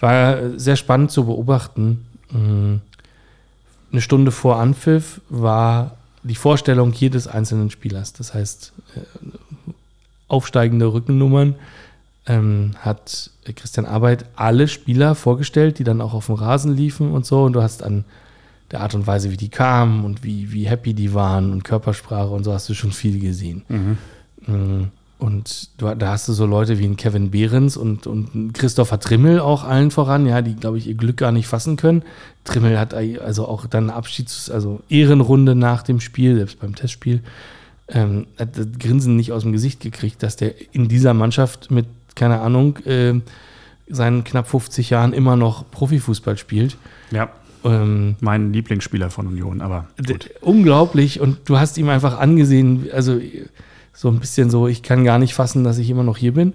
[0.00, 2.06] War äh, sehr spannend zu beobachten.
[2.30, 2.76] Mm,
[3.92, 8.12] Eine Stunde vor Anpfiff war die Vorstellung jedes einzelnen Spielers.
[8.12, 9.00] Das heißt, äh,
[10.28, 11.54] aufsteigende Rückennummern
[12.26, 17.24] ähm, hat Christian Arbeit alle Spieler vorgestellt, die dann auch auf dem Rasen liefen und
[17.24, 17.44] so.
[17.44, 18.04] Und du hast an
[18.72, 22.30] der Art und Weise, wie die kamen und wie, wie happy die waren und Körpersprache
[22.30, 23.62] und so hast du schon viel gesehen.
[24.46, 24.84] Mm,
[25.18, 29.40] und du, da hast du so Leute wie ein Kevin Behrens und, und Christopher Trimmel
[29.40, 32.02] auch allen voran, ja, die, glaube ich, ihr Glück gar nicht fassen können.
[32.44, 37.22] Trimmel hat also auch dann Abschieds-, also Ehrenrunde nach dem Spiel, selbst beim Testspiel,
[37.88, 41.86] ähm, hat das Grinsen nicht aus dem Gesicht gekriegt, dass der in dieser Mannschaft mit,
[42.14, 43.14] keine Ahnung, äh,
[43.88, 46.76] seinen knapp 50 Jahren immer noch Profifußball spielt.
[47.10, 47.30] Ja.
[47.64, 50.30] Ähm, mein Lieblingsspieler von Union, aber gut.
[50.40, 53.18] Unglaublich und du hast ihm einfach angesehen, also
[53.96, 56.52] so ein bisschen so, ich kann gar nicht fassen, dass ich immer noch hier bin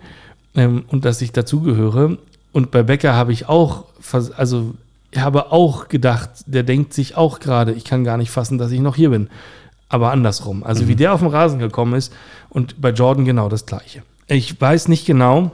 [0.56, 2.18] ähm, und dass ich dazugehöre.
[2.54, 3.86] Und bei Becker habe ich auch,
[4.38, 4.76] also
[5.10, 8.72] ich habe auch gedacht, der denkt sich auch gerade, ich kann gar nicht fassen, dass
[8.72, 9.30] ich noch hier bin.
[9.90, 10.64] Aber andersrum.
[10.64, 10.88] Also mhm.
[10.90, 12.14] wie der auf den Rasen gekommen ist
[12.50, 14.04] und bei Jordan genau das gleiche.
[14.28, 15.52] Ich weiß nicht genau,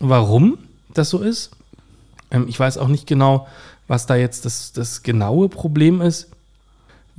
[0.00, 0.58] warum
[0.94, 1.50] das so ist.
[2.30, 3.46] Ähm, ich weiß auch nicht genau,
[3.88, 6.30] was da jetzt das, das genaue Problem ist.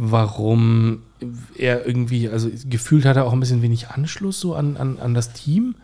[0.01, 1.01] Warum
[1.57, 5.13] er irgendwie, also gefühlt hat er auch ein bisschen wenig Anschluss so an, an, an
[5.13, 5.75] das Team.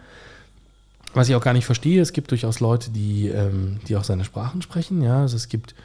[1.14, 4.24] Was ich auch gar nicht verstehe, es gibt durchaus Leute, die, ähm, die auch seine
[4.24, 5.02] Sprachen sprechen.
[5.02, 5.76] Ja, also es gibt,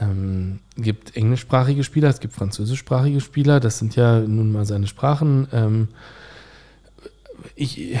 [0.00, 3.60] ähm, gibt englischsprachige Spieler, es gibt französischsprachige Spieler.
[3.60, 5.46] Das sind ja nun mal seine Sprachen.
[5.52, 5.88] Ähm,
[7.54, 7.98] ich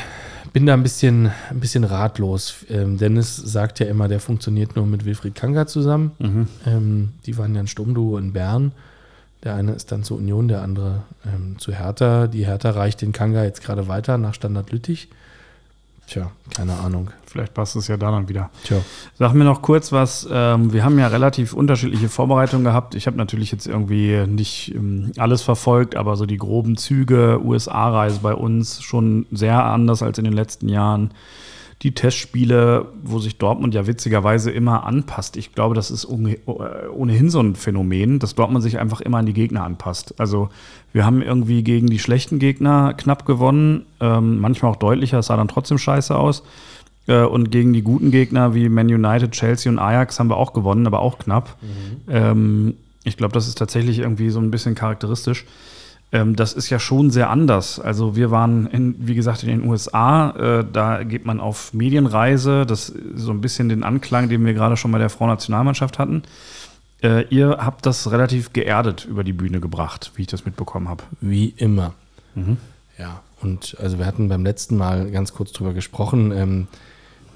[0.54, 2.64] bin da ein bisschen, ein bisschen ratlos.
[2.70, 6.12] Ähm, Dennis sagt ja immer, der funktioniert nur mit Wilfried Kanga zusammen.
[6.18, 6.48] Mhm.
[6.64, 8.72] Ähm, die waren ja ein Sturmduo in Bern.
[9.44, 12.28] Der eine ist dann zur Union, der andere ähm, zu Hertha.
[12.28, 15.08] Die Hertha reicht den Kanga jetzt gerade weiter nach Standard Lüttich.
[16.06, 17.10] Tja, keine Ahnung.
[17.26, 18.50] Vielleicht passt es ja da dann wieder.
[18.64, 18.78] Tja.
[19.18, 20.28] Sag mir noch kurz was.
[20.30, 22.94] Ähm, wir haben ja relativ unterschiedliche Vorbereitungen gehabt.
[22.94, 28.20] Ich habe natürlich jetzt irgendwie nicht ähm, alles verfolgt, aber so die groben Züge, USA-Reise
[28.22, 31.12] bei uns schon sehr anders als in den letzten Jahren
[31.82, 35.36] die Testspiele, wo sich Dortmund ja witzigerweise immer anpasst.
[35.36, 39.32] Ich glaube, das ist ohnehin so ein Phänomen, dass Dortmund sich einfach immer an die
[39.32, 40.14] Gegner anpasst.
[40.20, 40.48] Also
[40.92, 45.36] wir haben irgendwie gegen die schlechten Gegner knapp gewonnen, ähm, manchmal auch deutlicher, es sah
[45.36, 46.44] dann trotzdem scheiße aus.
[47.08, 50.52] Äh, und gegen die guten Gegner wie Man United, Chelsea und Ajax haben wir auch
[50.52, 51.56] gewonnen, aber auch knapp.
[51.60, 52.00] Mhm.
[52.08, 55.46] Ähm, ich glaube, das ist tatsächlich irgendwie so ein bisschen charakteristisch.
[56.12, 57.80] Ähm, das ist ja schon sehr anders.
[57.80, 60.30] Also wir waren, in, wie gesagt, in den USA.
[60.30, 62.66] Äh, da geht man auf Medienreise.
[62.66, 66.22] Das ist so ein bisschen den Anklang, den wir gerade schon bei der Frauennationalmannschaft hatten.
[67.02, 71.02] Äh, ihr habt das relativ geerdet über die Bühne gebracht, wie ich das mitbekommen habe.
[71.20, 71.94] Wie immer.
[72.34, 72.58] Mhm.
[72.98, 76.30] Ja, und also wir hatten beim letzten Mal ganz kurz drüber gesprochen.
[76.30, 76.68] Ähm,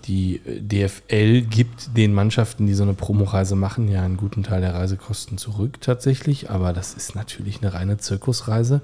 [0.07, 4.75] die DFL gibt den Mannschaften, die so eine Promoreise machen, ja einen guten Teil der
[4.75, 8.83] Reisekosten zurück tatsächlich, aber das ist natürlich eine reine Zirkusreise.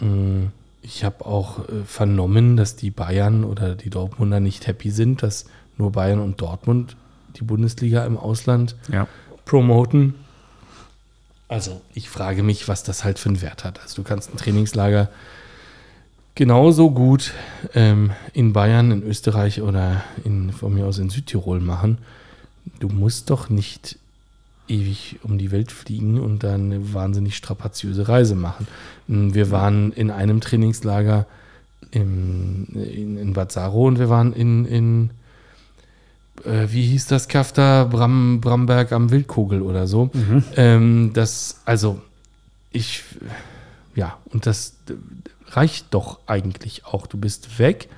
[0.00, 0.46] Mm,
[0.82, 5.46] ich habe auch äh, vernommen, dass die Bayern oder die Dortmunder nicht happy sind, dass
[5.76, 6.96] nur Bayern und Dortmund
[7.36, 9.06] die Bundesliga im Ausland ja.
[9.44, 10.14] promoten.
[11.48, 13.80] Also ich frage mich, was das halt für einen Wert hat.
[13.80, 15.08] Also du kannst ein Trainingslager
[16.34, 17.32] genauso gut
[17.74, 21.98] ähm, in Bayern, in Österreich oder in, von mir aus in Südtirol machen.
[22.80, 23.98] Du musst doch nicht
[24.68, 28.66] ewig um die Welt fliegen und dann eine wahnsinnig strapaziöse Reise machen.
[29.06, 31.26] Wir waren in einem Trainingslager
[31.90, 35.10] im, in, in Bad Saro und wir waren in, in
[36.44, 40.10] äh, wie hieß das Kafta Bram, Bramberg am Wildkogel oder so.
[40.12, 40.44] Mhm.
[40.56, 42.00] Ähm, das, also,
[42.72, 43.04] ich,
[43.94, 44.74] ja, und das,
[45.56, 47.06] reicht doch eigentlich auch.
[47.06, 47.88] Du bist weg.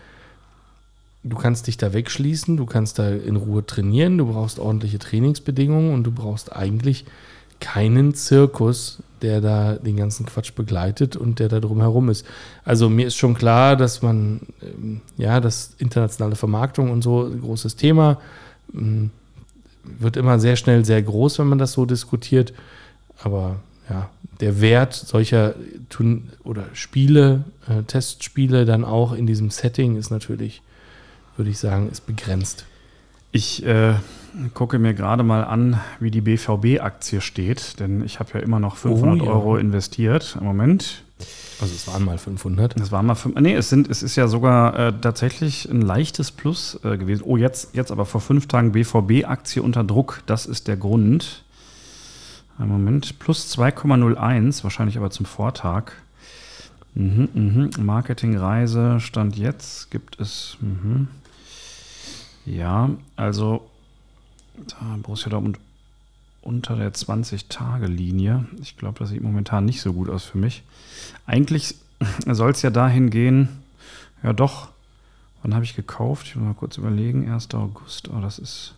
[1.23, 5.93] Du kannst dich da wegschließen, du kannst da in Ruhe trainieren, du brauchst ordentliche Trainingsbedingungen
[5.93, 7.05] und du brauchst eigentlich
[7.59, 12.25] keinen Zirkus, der da den ganzen Quatsch begleitet und der da drumherum ist.
[12.65, 17.41] Also mir ist schon klar, dass man, ähm, ja, das internationale Vermarktung und so ein
[17.41, 18.19] großes Thema
[18.75, 19.11] ähm,
[19.83, 22.53] wird immer sehr schnell sehr groß, wenn man das so diskutiert.
[23.23, 23.57] Aber
[23.89, 25.55] ja, der Wert solcher
[25.89, 30.63] Tun oder Spiele, äh, Testspiele dann auch in diesem Setting ist natürlich,
[31.37, 32.65] würde ich sagen, ist begrenzt.
[33.33, 33.95] Ich äh,
[34.55, 38.77] gucke mir gerade mal an, wie die BVB-Aktie steht, denn ich habe ja immer noch
[38.77, 39.31] 500 oh, ja.
[39.31, 41.03] Euro investiert im Moment.
[41.61, 42.79] Also es waren mal 500.
[42.79, 43.43] Es waren mal 500.
[43.43, 47.23] Nee, es, sind, es ist ja sogar äh, tatsächlich ein leichtes Plus äh, gewesen.
[47.25, 50.23] Oh, jetzt, jetzt aber vor fünf Tagen BVB-Aktie unter Druck.
[50.27, 51.45] Das ist der Grund.
[52.59, 55.93] Ein Moment, plus 2,01, wahrscheinlich aber zum Vortag.
[56.95, 57.71] Mhm, mhm.
[57.85, 60.57] Marketingreise Stand jetzt gibt es.
[60.61, 61.09] Mhm.
[62.47, 63.69] Ja, also
[64.69, 65.59] da Borussia Dortmund
[66.41, 68.47] unter der 20-Tage-Linie.
[68.63, 70.63] Ich glaube, das sieht momentan nicht so gut aus für mich.
[71.27, 71.75] Eigentlich
[72.27, 73.49] soll es ja dahin gehen,
[74.23, 74.69] ja doch,
[75.43, 76.29] wann habe ich gekauft?
[76.29, 77.31] Ich muss mal kurz überlegen.
[77.31, 77.53] 1.
[77.55, 78.76] August, oh, das ist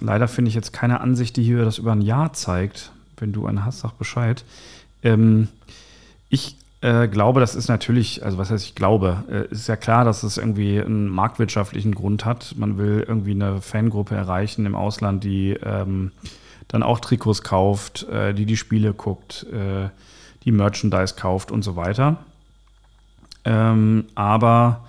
[0.00, 2.92] leider finde ich jetzt keine Ansicht, die hier das über ein Jahr zeigt.
[3.16, 4.44] Wenn du eine hast, sag Bescheid.
[5.02, 5.48] Ähm,
[6.28, 10.04] ich äh, glaube, das ist natürlich, also was heißt ich glaube, äh, ist ja klar,
[10.04, 12.54] dass es irgendwie einen marktwirtschaftlichen Grund hat.
[12.56, 16.12] Man will irgendwie eine Fangruppe erreichen im Ausland, die ähm,
[16.68, 19.88] dann auch Trikots kauft, äh, die die Spiele guckt, äh,
[20.44, 22.18] die Merchandise kauft und so weiter.
[23.44, 24.84] Ähm, aber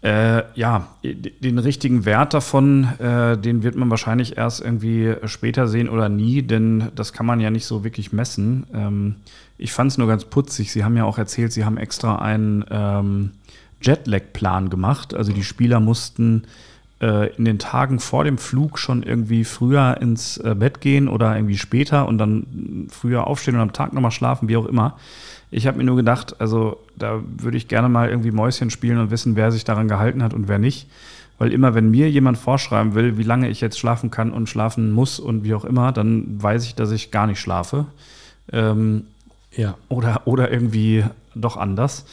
[0.00, 5.88] äh, ja, den richtigen Wert davon, äh, den wird man wahrscheinlich erst irgendwie später sehen
[5.88, 8.66] oder nie, denn das kann man ja nicht so wirklich messen.
[8.72, 9.16] Ähm,
[9.58, 10.70] ich fand es nur ganz putzig.
[10.70, 13.32] Sie haben ja auch erzählt, Sie haben extra einen ähm,
[13.82, 15.14] Jetlag-Plan gemacht.
[15.14, 16.44] Also die Spieler mussten
[17.00, 21.34] äh, in den Tagen vor dem Flug schon irgendwie früher ins äh, Bett gehen oder
[21.34, 24.96] irgendwie später und dann früher aufstehen und am Tag nochmal schlafen, wie auch immer.
[25.50, 29.10] Ich habe mir nur gedacht, also da würde ich gerne mal irgendwie Mäuschen spielen und
[29.10, 30.88] wissen, wer sich daran gehalten hat und wer nicht.
[31.38, 34.90] Weil immer, wenn mir jemand vorschreiben will, wie lange ich jetzt schlafen kann und schlafen
[34.90, 37.86] muss und wie auch immer, dann weiß ich, dass ich gar nicht schlafe.
[38.52, 39.06] Ähm,
[39.52, 39.76] ja.
[39.88, 42.04] Oder, oder irgendwie doch anders.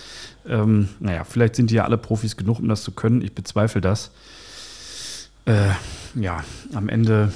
[0.48, 3.22] Ähm, naja, vielleicht sind die ja alle Profis genug, um das zu können.
[3.22, 4.12] Ich bezweifle das.
[5.46, 5.72] Äh,
[6.14, 7.34] ja, am Ende.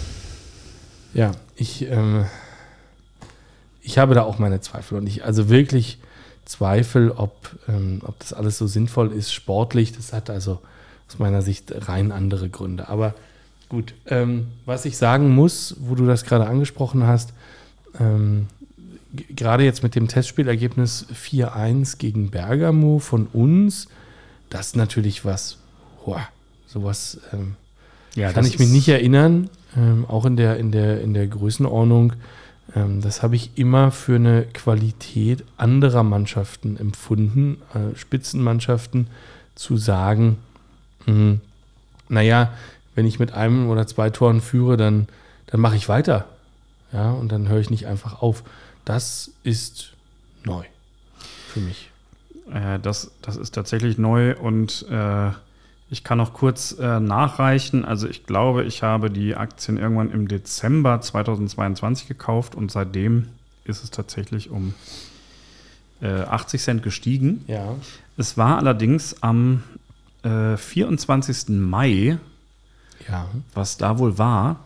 [1.14, 1.88] Ja, ich.
[1.89, 2.26] Ähm
[3.90, 5.98] ich habe da auch meine Zweifel und ich also wirklich
[6.46, 9.94] Zweifel, ob, ähm, ob das alles so sinnvoll ist, sportlich.
[9.94, 10.60] Das hat also
[11.08, 12.88] aus meiner Sicht rein andere Gründe.
[12.88, 13.16] Aber
[13.68, 17.34] gut, ähm, was ich sagen muss, wo du das gerade angesprochen hast,
[18.00, 18.46] ähm,
[19.36, 23.88] gerade jetzt mit dem Testspielergebnis 4-1 gegen Bergamo von uns,
[24.52, 25.58] das ist natürlich was,
[26.06, 26.28] boah,
[26.68, 27.56] sowas ähm,
[28.14, 32.14] ja, kann ich mich nicht erinnern, ähm, auch in der, in, der, in der Größenordnung.
[32.76, 39.07] Ähm, das habe ich immer für eine Qualität anderer Mannschaften empfunden, äh, Spitzenmannschaften,
[39.55, 40.38] zu sagen,
[41.05, 41.39] mh,
[42.07, 42.53] naja,
[42.95, 45.07] wenn ich mit einem oder zwei Toren führe, dann,
[45.47, 46.26] dann mache ich weiter.
[46.91, 48.43] Ja, und dann höre ich nicht einfach auf.
[48.84, 49.93] Das ist
[50.43, 50.63] neu
[51.47, 51.91] für mich.
[52.51, 55.32] Äh, das, das ist tatsächlich neu und äh
[55.90, 57.84] ich kann noch kurz äh, nachreichen.
[57.84, 63.30] Also ich glaube, ich habe die Aktien irgendwann im Dezember 2022 gekauft und seitdem
[63.64, 64.74] ist es tatsächlich um
[66.02, 67.44] äh, 80 Cent gestiegen.
[67.48, 67.76] Ja.
[68.18, 69.64] Es war allerdings am
[70.24, 71.50] äh, 24.
[71.50, 72.18] Mai,
[73.08, 73.28] ja.
[73.54, 74.64] was da wohl war,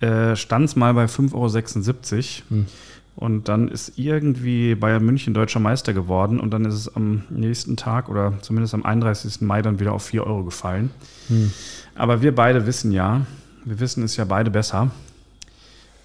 [0.00, 2.50] äh, stand es mal bei 5,76 Euro.
[2.50, 2.66] Hm.
[3.16, 7.76] Und dann ist irgendwie Bayern München deutscher Meister geworden und dann ist es am nächsten
[7.76, 9.40] Tag oder zumindest am 31.
[9.40, 10.90] Mai dann wieder auf 4 Euro gefallen.
[11.28, 11.52] Hm.
[11.94, 13.24] Aber wir beide wissen ja,
[13.64, 14.90] wir wissen es ja beide besser,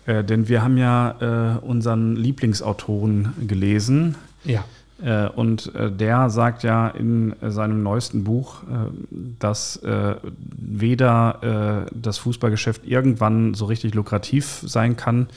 [0.05, 4.15] äh, denn wir haben ja äh, unseren Lieblingsautoren gelesen.
[4.45, 4.63] Ja.
[5.01, 8.91] Äh, und äh, der sagt ja in seinem neuesten Buch, äh,
[9.39, 15.27] dass äh, weder das Fußballgeschäft irgendwann so richtig lukrativ sein kann,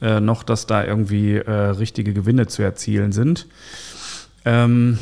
[0.00, 3.46] äh, noch, dass da irgendwie äh, richtige Gewinne zu erzielen sind.
[4.44, 4.98] Ähm,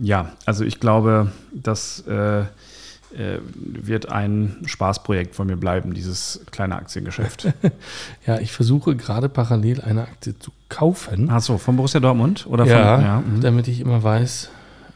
[0.00, 6.74] ja, also ich glaube, das äh, äh, wird ein Spaßprojekt von mir bleiben, dieses kleine
[6.74, 7.52] Aktiengeschäft.
[8.26, 11.30] ja, ich versuche gerade parallel eine Aktie zu kaufen.
[11.30, 12.46] Achso, von Borussia Dortmund?
[12.48, 13.40] Oder ja, von, ja, mhm.
[13.40, 14.50] damit ich immer weiß,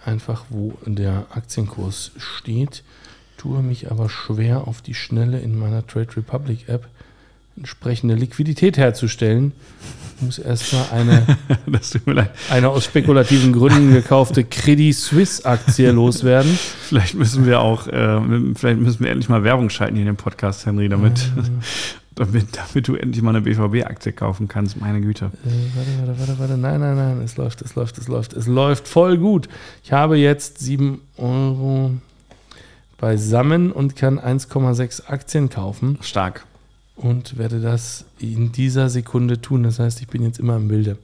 [0.04, 2.82] einfach wo der Aktienkurs steht.
[3.36, 6.88] Tue mich aber schwer auf die Schnelle in meiner Trade Republic App
[7.58, 9.52] entsprechende Liquidität herzustellen,
[10.20, 11.22] muss erstmal eine,
[12.50, 16.58] eine aus spekulativen Gründen gekaufte Credit Suisse Aktie loswerden.
[16.82, 18.20] Vielleicht müssen wir auch, äh,
[18.54, 21.42] vielleicht müssen wir endlich mal Werbung schalten hier in dem Podcast, Henry, damit, ja.
[22.16, 24.80] damit, damit du endlich mal eine BVB-Aktie kaufen kannst.
[24.80, 25.26] Meine Güte.
[25.26, 26.56] Äh, warte, warte, warte, warte.
[26.58, 27.22] Nein, nein, nein.
[27.22, 28.32] Es läuft, es läuft, es läuft.
[28.32, 29.48] Es läuft voll gut.
[29.84, 31.92] Ich habe jetzt 7 Euro
[32.98, 35.98] beisammen und kann 1,6 Aktien kaufen.
[36.02, 36.44] Stark
[36.98, 39.62] und werde das in dieser Sekunde tun.
[39.62, 40.98] Das heißt, ich bin jetzt immer im Bilde.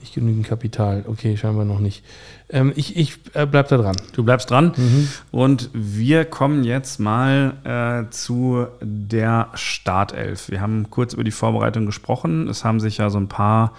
[0.00, 1.04] Nicht genügend Kapital.
[1.08, 2.04] Okay, scheinbar noch nicht.
[2.50, 3.96] Ähm, ich ich äh, bleib da dran.
[4.12, 4.72] Du bleibst dran.
[4.76, 5.08] Mhm.
[5.32, 10.50] Und wir kommen jetzt mal äh, zu der Startelf.
[10.50, 12.48] Wir haben kurz über die Vorbereitung gesprochen.
[12.48, 13.72] Es haben sich ja so ein paar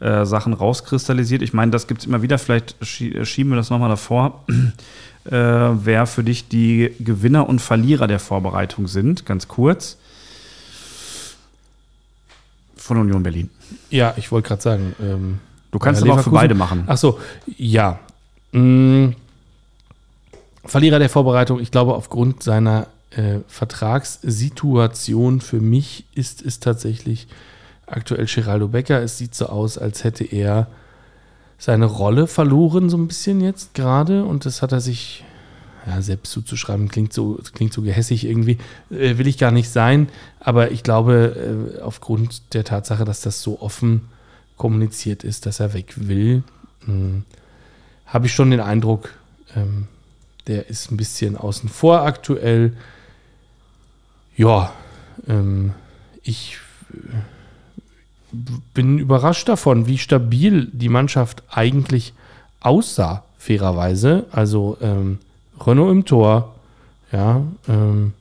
[0.00, 1.42] äh, Sachen rauskristallisiert.
[1.42, 2.38] Ich meine, das gibt es immer wieder.
[2.38, 4.44] Vielleicht schieben wir das nochmal davor.
[5.26, 9.98] Äh, wer für dich die Gewinner und Verlierer der Vorbereitung sind, ganz kurz
[12.86, 13.50] von Union Berlin.
[13.90, 14.96] Ja, ich wollte gerade sagen.
[15.00, 16.84] Ähm, du kannst aber auch für beide machen.
[16.86, 17.18] Ach so,
[17.56, 17.98] ja.
[18.52, 19.14] Hm.
[20.64, 27.28] Verlierer der Vorbereitung, ich glaube, aufgrund seiner äh, Vertragssituation für mich ist es tatsächlich
[27.86, 29.00] aktuell Geraldo Becker.
[29.00, 30.66] Es sieht so aus, als hätte er
[31.58, 34.24] seine Rolle verloren, so ein bisschen jetzt gerade.
[34.24, 35.24] Und das hat er sich
[35.86, 38.58] ja, selbst zuzuschreiben, klingt so, klingt so gehässig irgendwie,
[38.90, 40.08] äh, will ich gar nicht sein.
[40.40, 44.08] Aber ich glaube, äh, aufgrund der Tatsache, dass das so offen
[44.56, 46.42] kommuniziert ist, dass er weg will,
[46.84, 47.24] hm,
[48.06, 49.10] habe ich schon den Eindruck,
[49.54, 49.86] ähm,
[50.46, 52.76] der ist ein bisschen außen vor aktuell.
[54.36, 54.72] Ja,
[55.28, 55.72] ähm,
[56.22, 56.58] ich
[56.92, 58.36] äh,
[58.74, 62.12] bin überrascht davon, wie stabil die Mannschaft eigentlich
[62.60, 64.26] aussah, fairerweise.
[64.30, 65.18] Also ähm,
[65.64, 66.54] Renault im Tor,
[67.12, 68.12] ja, ähm,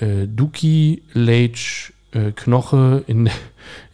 [0.00, 3.30] äh, Duki, Leitch, äh, Knoche in,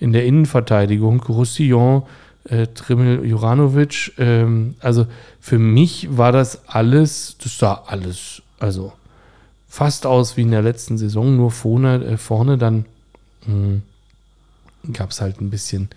[0.01, 2.05] in der Innenverteidigung, Roussillon,
[2.45, 4.13] äh, Trimmel Juranovic.
[4.19, 5.07] Ähm, also
[5.41, 8.93] für mich war das alles, das sah alles, also
[9.69, 12.85] fast aus wie in der letzten Saison, nur vorne, äh, vorne dann
[13.45, 13.83] hm,
[14.93, 15.89] gab es halt ein bisschen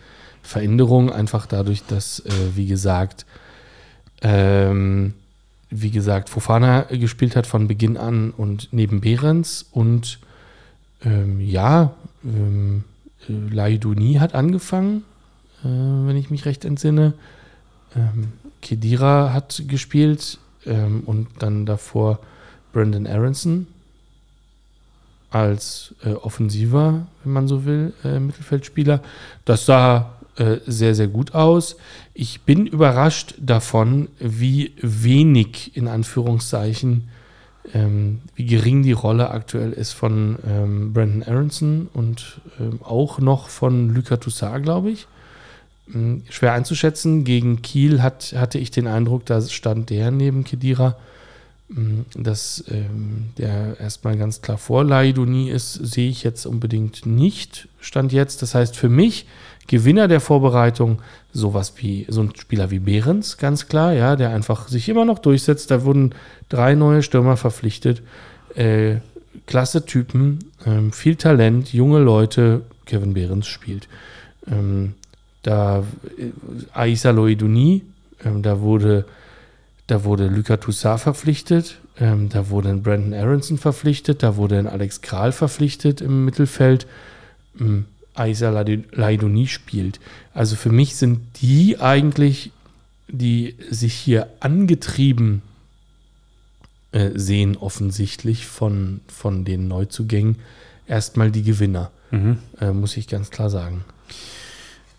[0.42, 3.26] Veränderung, einfach dadurch, dass, äh, wie gesagt,
[4.22, 5.14] ähm,
[5.82, 10.20] wie gesagt, Fofana gespielt hat von Beginn an und neben Behrens und
[11.04, 12.84] ähm, ja, ähm,
[13.28, 15.04] äh, Laiduni hat angefangen,
[15.64, 17.14] äh, wenn ich mich recht entsinne.
[17.96, 22.20] Ähm, Kedira hat gespielt ähm, und dann davor
[22.74, 23.68] Brandon Aronson
[25.30, 29.02] als äh, Offensiver, wenn man so will, äh, Mittelfeldspieler.
[29.44, 31.78] Das sah äh, sehr, sehr gut aus.
[32.14, 37.10] Ich bin überrascht davon, wie wenig, in Anführungszeichen,
[37.74, 43.50] ähm, wie gering die Rolle aktuell ist von ähm, Brandon Aronson und ähm, auch noch
[43.50, 45.08] von Luca Toussaint, glaube ich.
[45.94, 47.24] Ähm, schwer einzuschätzen.
[47.24, 50.98] Gegen Kiel hat, hatte ich den Eindruck, da stand der neben Kedira,
[51.70, 57.68] ähm, dass ähm, der erstmal ganz klar vor Laidoni ist, sehe ich jetzt unbedingt nicht.
[57.80, 58.42] Stand jetzt.
[58.42, 59.28] Das heißt, für mich
[59.68, 61.02] Gewinner der Vorbereitung
[61.34, 65.20] sowas wie so ein Spieler wie Behrens, ganz klar, ja, der einfach sich immer noch
[65.20, 65.72] durchsetzt.
[65.72, 66.14] Da wurden
[66.50, 68.02] drei neue Stürmer verpflichtet.
[68.56, 68.98] Äh,
[69.48, 72.62] klasse Typen, ähm, viel Talent, junge Leute.
[72.86, 73.88] Kevin Behrens spielt.
[74.48, 74.94] Ähm,
[75.44, 75.80] da
[76.18, 76.32] äh,
[76.74, 77.82] Aisa Loiduni,
[78.24, 79.06] ähm, da wurde
[79.88, 84.68] da wurde Luca Toussaint verpflichtet, ähm, da wurde ein Brandon Aronson verpflichtet, da wurde ein
[84.68, 86.88] Alex Kral verpflichtet im Mittelfeld.
[87.60, 87.86] Ähm,
[88.16, 90.00] Aisa Laidoni spielt.
[90.34, 92.52] Also für mich sind die eigentlich,
[93.08, 95.42] die sich hier angetrieben
[96.92, 100.38] äh, sehen, offensichtlich von, von den Neuzugängen,
[100.88, 102.38] erstmal die Gewinner, mhm.
[102.60, 103.84] äh, muss ich ganz klar sagen.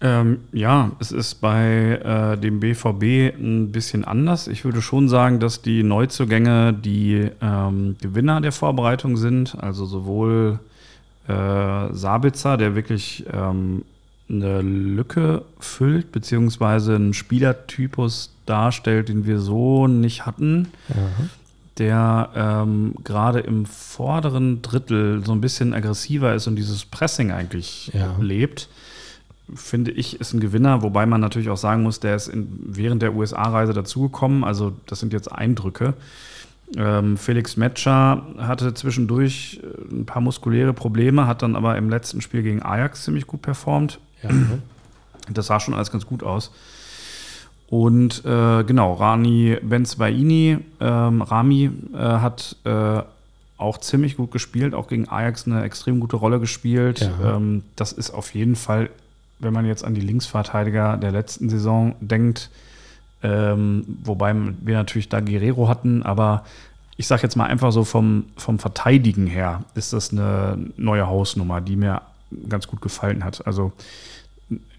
[0.03, 4.47] Ähm, ja, es ist bei äh, dem BVB ein bisschen anders.
[4.47, 9.57] Ich würde schon sagen, dass die Neuzugänge die ähm, Gewinner der Vorbereitung sind.
[9.59, 10.59] Also sowohl
[11.29, 13.85] äh, Sabitzer, der wirklich ähm,
[14.29, 20.69] eine Lücke füllt, beziehungsweise einen Spielertypus darstellt, den wir so nicht hatten.
[20.89, 21.31] Mhm.
[21.79, 27.91] Der ähm, gerade im vorderen Drittel so ein bisschen aggressiver ist und dieses Pressing eigentlich
[27.93, 28.17] ja.
[28.19, 28.69] lebt
[29.55, 33.03] finde ich, ist ein Gewinner, wobei man natürlich auch sagen muss, der ist in, während
[33.03, 34.45] der USA-Reise dazugekommen.
[34.45, 35.95] Also das sind jetzt Eindrücke.
[36.77, 42.21] Ähm, Felix Metscher hatte zwischendurch äh, ein paar muskuläre Probleme, hat dann aber im letzten
[42.21, 44.01] Spiel gegen Ajax ziemlich gut performt.
[44.23, 44.31] Ja.
[45.29, 46.53] Das sah schon alles ganz gut aus.
[47.69, 53.03] Und äh, genau, Rani Benzbaini, ähm, Rami äh, hat äh,
[53.59, 57.01] auch ziemlich gut gespielt, auch gegen Ajax eine extrem gute Rolle gespielt.
[57.01, 57.37] Ja.
[57.37, 58.91] Ähm, das ist auf jeden Fall,
[59.39, 62.51] wenn man jetzt an die Linksverteidiger der letzten Saison denkt,
[63.27, 66.45] ähm, wobei wir natürlich da Guerrero hatten, aber
[66.97, 71.61] ich sage jetzt mal einfach so vom, vom Verteidigen her ist das eine neue Hausnummer,
[71.61, 72.03] die mir
[72.49, 73.45] ganz gut gefallen hat.
[73.47, 73.73] Also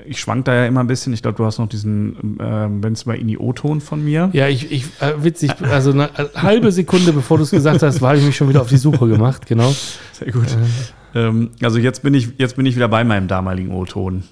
[0.05, 1.11] ich schwank da ja immer ein bisschen.
[1.11, 4.29] Ich glaube, du hast noch diesen, äh, wenn es mal in die O-Ton von mir.
[4.31, 8.15] Ja, ich, ich äh, witzig, also eine halbe Sekunde bevor du es gesagt hast, war
[8.15, 9.75] ich mich schon wieder auf die Suche gemacht, genau.
[10.13, 10.47] Sehr gut.
[11.13, 11.27] Äh.
[11.27, 14.23] Ähm, also jetzt bin ich, jetzt bin ich wieder bei meinem damaligen O-Ton.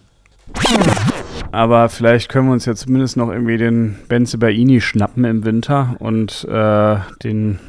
[1.52, 5.96] Aber vielleicht können wir uns ja zumindest noch irgendwie den Benze Baini schnappen im Winter
[6.00, 7.60] und äh, den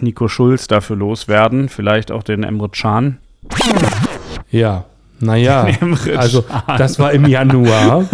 [0.00, 1.68] Nico Schulz dafür loswerden.
[1.68, 3.18] Vielleicht auch den Emre Can.
[4.50, 4.84] Ja,
[5.20, 5.66] naja,
[6.16, 8.08] also das war im Januar,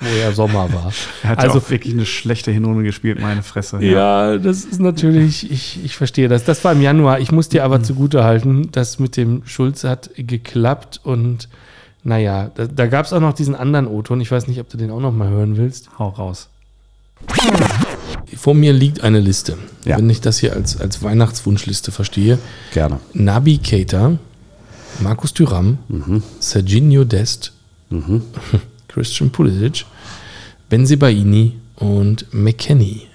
[0.00, 0.92] wo ja Sommer war.
[1.22, 3.78] Er hat also auch wirklich eine schlechte Hinrunde gespielt, meine Fresse.
[3.80, 6.44] Ja, ja das ist natürlich, ich, ich verstehe das.
[6.44, 7.20] Das war im Januar.
[7.20, 7.84] Ich muss dir aber mhm.
[7.84, 11.48] zugute halten, das mit dem Schulz hat geklappt und
[12.04, 14.20] naja, da, da gab es auch noch diesen anderen O-Ton.
[14.20, 15.98] Ich weiß nicht, ob du den auch noch mal hören willst.
[15.98, 16.50] Hau raus.
[18.36, 19.56] Vor mir liegt eine Liste.
[19.86, 19.96] Ja.
[19.96, 22.38] Wenn ich das hier als, als Weihnachtswunschliste verstehe.
[22.74, 23.00] Gerne.
[23.14, 24.18] Nabi Keita,
[25.00, 26.22] Markus Thüram, mhm.
[26.40, 27.52] Serginho Dest,
[27.88, 28.22] mhm.
[28.88, 29.86] Christian Pulisic,
[30.68, 33.08] Benzibaini und McKenny.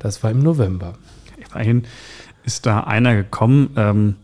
[0.00, 0.94] Das war im November.
[1.50, 1.84] Immerhin
[2.44, 4.16] ist da einer gekommen, ähm,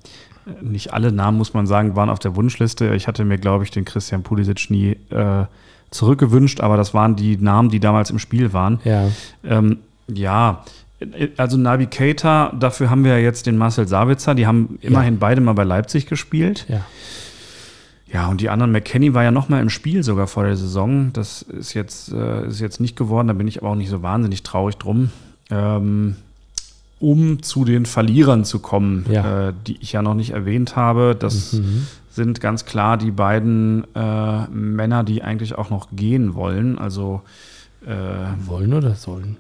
[0.63, 2.95] nicht alle Namen, muss man sagen, waren auf der Wunschliste.
[2.95, 5.45] Ich hatte mir, glaube ich, den Christian Pulisic nie äh,
[5.91, 8.81] zurückgewünscht, aber das waren die Namen, die damals im Spiel waren.
[8.85, 9.09] Ja.
[9.45, 9.79] Ähm,
[10.09, 10.65] ja,
[11.37, 15.41] also Navi Keita, dafür haben wir ja jetzt den Marcel Sabitzer, die haben immerhin beide
[15.41, 16.67] mal bei Leipzig gespielt.
[16.69, 16.85] Ja.
[18.11, 21.13] Ja, und die anderen, McKenny war ja noch mal im Spiel sogar vor der Saison.
[21.13, 24.03] Das ist jetzt, äh, ist jetzt nicht geworden, da bin ich aber auch nicht so
[24.03, 25.11] wahnsinnig traurig drum.
[25.51, 26.17] Ähm,
[27.01, 29.49] um zu den Verlierern zu kommen, Ja.
[29.49, 31.87] äh, die ich ja noch nicht erwähnt habe, das Mhm.
[32.11, 36.79] sind ganz klar die beiden äh, Männer, die eigentlich auch noch gehen wollen.
[36.79, 37.23] Also
[37.87, 39.37] äh, Wollen oder sollen?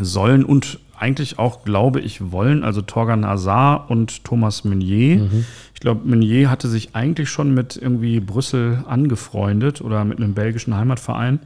[0.00, 2.62] sollen und eigentlich auch, glaube ich, wollen.
[2.62, 5.16] Also Torgan Hazard und Thomas Meunier.
[5.20, 5.44] Mhm.
[5.74, 10.76] Ich glaube, Meunier hatte sich eigentlich schon mit irgendwie Brüssel angefreundet oder mit einem belgischen
[10.76, 11.38] Heimatverein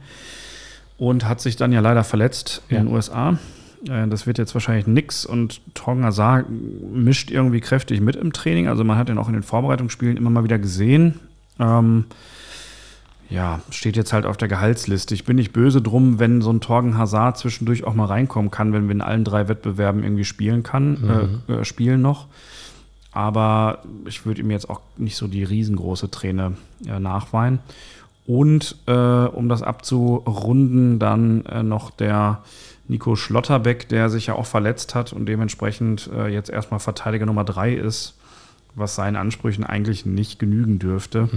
[0.97, 2.83] und hat sich dann ja leider verletzt in Ja.
[2.83, 3.37] den USA.
[3.87, 8.67] Äh, Das wird jetzt wahrscheinlich nix und Torgan Hazard mischt irgendwie kräftig mit im Training.
[8.67, 11.19] Also man hat ihn auch in den Vorbereitungsspielen immer mal wieder gesehen.
[11.59, 12.05] Ähm,
[13.29, 15.13] ja, steht jetzt halt auf der Gehaltsliste.
[15.15, 18.73] Ich bin nicht böse drum, wenn so ein Torgen Hazard zwischendurch auch mal reinkommen kann,
[18.73, 22.27] wenn wir in allen drei Wettbewerben irgendwie spielen kann, äh, äh, spielen noch.
[23.11, 26.53] Aber ich würde ihm jetzt auch nicht so die riesengroße Träne
[26.85, 27.59] äh, nachweinen.
[28.25, 32.41] Und äh, um das abzurunden, dann äh, noch der
[32.87, 37.43] Nico Schlotterbeck, der sich ja auch verletzt hat und dementsprechend äh, jetzt erstmal Verteidiger Nummer
[37.43, 38.15] drei ist,
[38.75, 41.29] was seinen Ansprüchen eigentlich nicht genügen dürfte.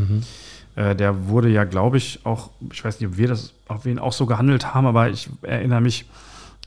[0.76, 3.92] Äh, der wurde ja, glaube ich, auch, ich weiß nicht, ob wir das, ob wir
[3.92, 6.05] ihn auch so gehandelt haben, aber ich erinnere mich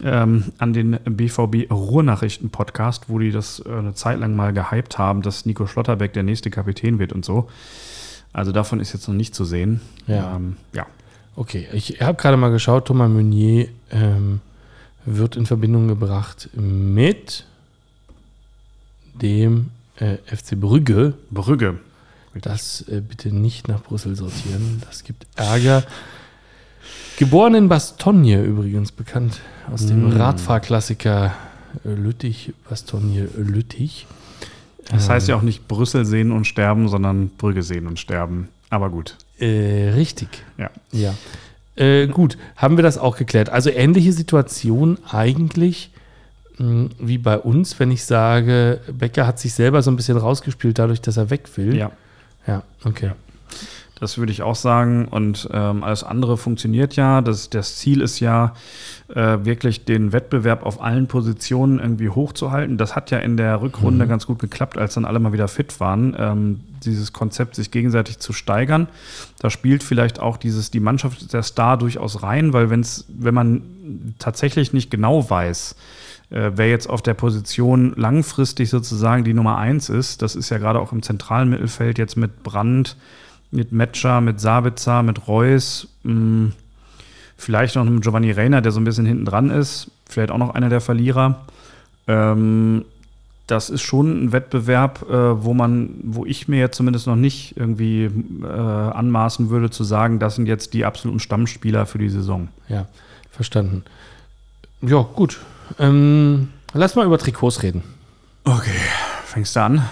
[0.04, 5.22] ähm, an den BVB Ruhrnachrichten-Podcast, wo die das äh, eine Zeit lang mal gehypt haben,
[5.22, 7.50] dass Nico Schlotterbeck der nächste Kapitän wird und so.
[8.34, 9.82] Also davon ist jetzt noch nicht zu sehen.
[10.08, 10.36] Ja.
[10.36, 10.86] Ähm, ja.
[11.36, 14.42] Okay, ich habe gerade mal geschaut, Thomas Meunier ähm,
[15.06, 17.46] wird in Verbindung gebracht mit
[19.22, 21.14] dem äh, FC Brügge.
[21.32, 21.80] Brügge.
[22.42, 24.82] Das äh, bitte nicht nach Brüssel sortieren.
[24.86, 25.84] Das gibt Ärger.
[27.18, 29.40] Geboren in Bastogne übrigens, bekannt
[29.74, 30.14] aus dem Mm.
[30.14, 31.34] Radfahrklassiker
[31.84, 34.08] äh, Lüttich, Bastogne Lüttich.
[34.90, 38.48] Das heißt ja auch nicht Brüssel sehen und sterben, sondern Brügge sehen und sterben.
[38.72, 39.18] Aber gut.
[39.38, 40.30] Äh, richtig.
[40.58, 40.72] Ja.
[40.92, 41.14] Ja.
[41.80, 43.50] Äh, gut, haben wir das auch geklärt.
[43.50, 45.92] Also ähnliche Situation eigentlich
[46.58, 50.78] mh, wie bei uns, wenn ich sage, Becker hat sich selber so ein bisschen rausgespielt,
[50.78, 51.76] dadurch, dass er weg will.
[51.76, 51.92] Ja.
[52.48, 53.12] Ja, okay.
[54.00, 55.08] Das würde ich auch sagen.
[55.10, 57.22] Und ähm, alles andere funktioniert ja.
[57.22, 58.54] Das, das Ziel ist ja,
[59.10, 62.78] äh, wirklich den Wettbewerb auf allen Positionen irgendwie hochzuhalten.
[62.78, 65.80] Das hat ja in der Rückrunde ganz gut geklappt, als dann alle mal wieder fit
[65.80, 66.16] waren.
[66.18, 68.88] Ähm, dieses Konzept, sich gegenseitig zu steigern.
[69.40, 73.62] Da spielt vielleicht auch dieses, die Mannschaft der Star durchaus rein, weil wenn's, wenn man
[74.20, 75.76] tatsächlich nicht genau weiß,
[76.30, 80.58] äh, wer jetzt auf der Position langfristig sozusagen die Nummer eins ist, das ist ja
[80.58, 82.96] gerade auch im zentralen Mittelfeld jetzt mit Brandt,
[83.52, 86.52] mit Metscher, mit Sabitzer, mit Reus, mh,
[87.38, 90.54] vielleicht noch mit Giovanni Reiner, der so ein bisschen hinten dran ist, vielleicht auch noch
[90.54, 91.46] einer der Verlierer.
[92.08, 92.86] Ähm,
[93.48, 97.58] das ist schon ein Wettbewerb, äh, wo man, wo ich mir jetzt zumindest noch nicht
[97.58, 98.10] irgendwie
[98.44, 102.50] äh, anmaßen würde zu sagen, das sind jetzt die absoluten Stammspieler für die Saison.
[102.68, 102.88] Ja,
[103.32, 103.84] verstanden.
[104.82, 105.40] Ja, gut.
[105.80, 107.84] Ähm, lass mal über Trikots reden.
[108.44, 108.72] Okay,
[109.26, 109.84] fängst du an?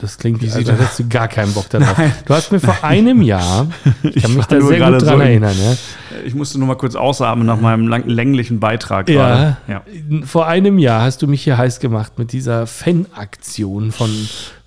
[0.00, 1.96] Das klingt wie, Wie als sieht- hättest du gar keinen Bock darauf.
[2.24, 3.66] Du hast mir vor einem Jahr,
[4.04, 5.76] ich kann mich da nur sehr gerade gut dran so in- erinnern, ja,
[6.24, 10.26] Ich musste nur mal kurz ausatmen nach meinem lang länglichen Beitrag Ja, gerade.
[10.26, 14.10] vor einem Jahr hast du mich hier heiß gemacht mit dieser Fanaktion von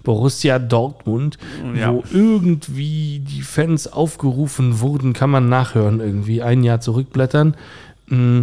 [0.04, 1.38] Borussia Dortmund,
[1.76, 1.94] Ja.
[1.94, 7.56] wo irgendwie die Fans aufgerufen wurden, kann man nachhören irgendwie, ein Jahr zurückblättern.
[8.08, 8.42] Mm,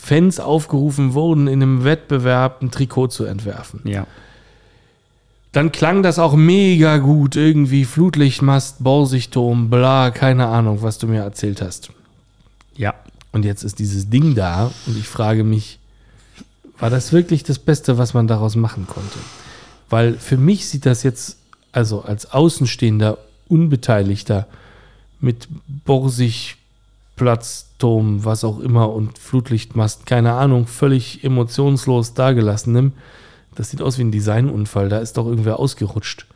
[0.00, 3.80] Fans aufgerufen wurden, in einem Wettbewerb ein Trikot zu entwerfen.
[3.84, 4.06] Ja.
[5.54, 11.22] Dann klang das auch mega gut, irgendwie Flutlichtmast, Borsigturm, bla, keine Ahnung, was du mir
[11.22, 11.90] erzählt hast.
[12.76, 12.92] Ja.
[13.30, 15.78] Und jetzt ist dieses Ding da und ich frage mich,
[16.80, 19.18] war das wirklich das Beste, was man daraus machen konnte?
[19.88, 21.38] Weil für mich sieht das jetzt,
[21.70, 24.48] also als Außenstehender, Unbeteiligter,
[25.20, 25.46] mit
[25.84, 26.56] Borsig,
[27.14, 32.92] Platzturm, was auch immer und Flutlichtmast, keine Ahnung, völlig emotionslos dagelassenem.
[33.54, 36.26] Das sieht aus wie ein Designunfall, da ist doch irgendwer ausgerutscht.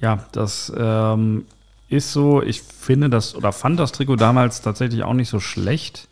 [0.00, 1.44] Ja, das ähm,
[1.88, 2.42] ist so.
[2.42, 6.08] Ich finde das oder fand das Trikot damals tatsächlich auch nicht so schlecht.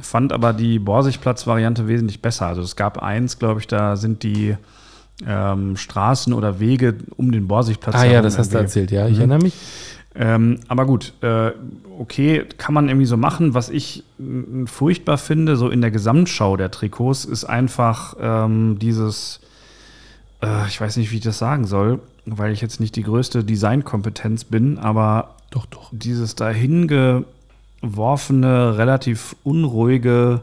[0.00, 2.46] Fand aber die Borsigplatz-Variante wesentlich besser.
[2.46, 4.56] Also es gab eins, glaube ich, da sind die
[5.26, 7.96] ähm, Straßen oder Wege um den Borsigplatz.
[7.96, 9.18] Ah ja, das hast du erzählt, ja, ich Mhm.
[9.20, 9.54] erinnere mich.
[10.14, 11.52] Ähm, aber gut, äh,
[11.98, 13.54] okay, kann man irgendwie so machen.
[13.54, 19.40] Was ich mm, furchtbar finde, so in der Gesamtschau der Trikots, ist einfach ähm, dieses,
[20.42, 23.44] äh, ich weiß nicht, wie ich das sagen soll, weil ich jetzt nicht die größte
[23.44, 25.90] Designkompetenz bin, aber Doch, doch.
[25.92, 27.24] dieses dahin
[27.80, 30.42] geworfene, relativ unruhige,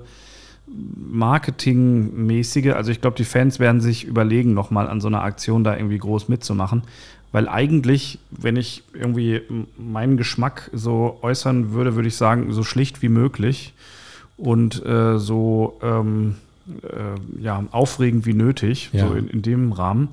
[0.68, 5.76] marketingmäßige, also ich glaube, die Fans werden sich überlegen, nochmal an so einer Aktion da
[5.76, 6.84] irgendwie groß mitzumachen.
[7.34, 9.42] Weil eigentlich, wenn ich irgendwie
[9.78, 13.74] meinen Geschmack so äußern würde, würde ich sagen, so schlicht wie möglich
[14.38, 16.36] und äh, so ähm,
[16.84, 19.08] äh, ja, aufregend wie nötig, Ja.
[19.08, 20.08] so in, in dem Rahmen.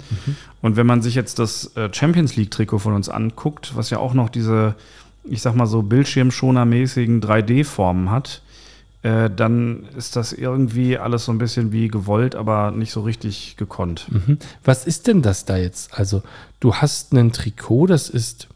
[0.62, 4.14] Und wenn man sich jetzt das äh, Champions League-Trikot von uns anguckt, was ja auch
[4.14, 4.74] noch diese,
[5.24, 8.42] ich sag mal so, Bildschirmschonermäßigen 3D-Formen hat,
[9.02, 13.56] äh, dann ist das irgendwie alles so ein bisschen wie gewollt, aber nicht so richtig
[13.56, 14.06] gekonnt.
[14.10, 14.38] Mhm.
[14.62, 15.98] Was ist denn das da jetzt?
[15.98, 16.22] Also,
[16.60, 18.48] du hast ein Trikot, das ist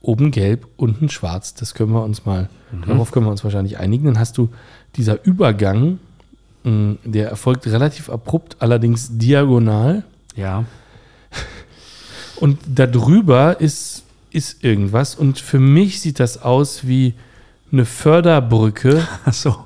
[0.00, 1.54] oben gelb, unten schwarz.
[1.54, 2.48] Das können wir uns mal,
[2.86, 4.06] darauf können wir uns wahrscheinlich einigen.
[4.06, 4.48] Dann hast du
[4.96, 5.98] dieser Übergang,
[6.64, 10.04] mh, der erfolgt relativ abrupt, allerdings diagonal.
[10.34, 10.64] Ja.
[12.36, 15.14] Und darüber ist, ist irgendwas.
[15.14, 17.14] Und für mich sieht das aus wie
[17.72, 19.56] eine Förderbrücke, Achso.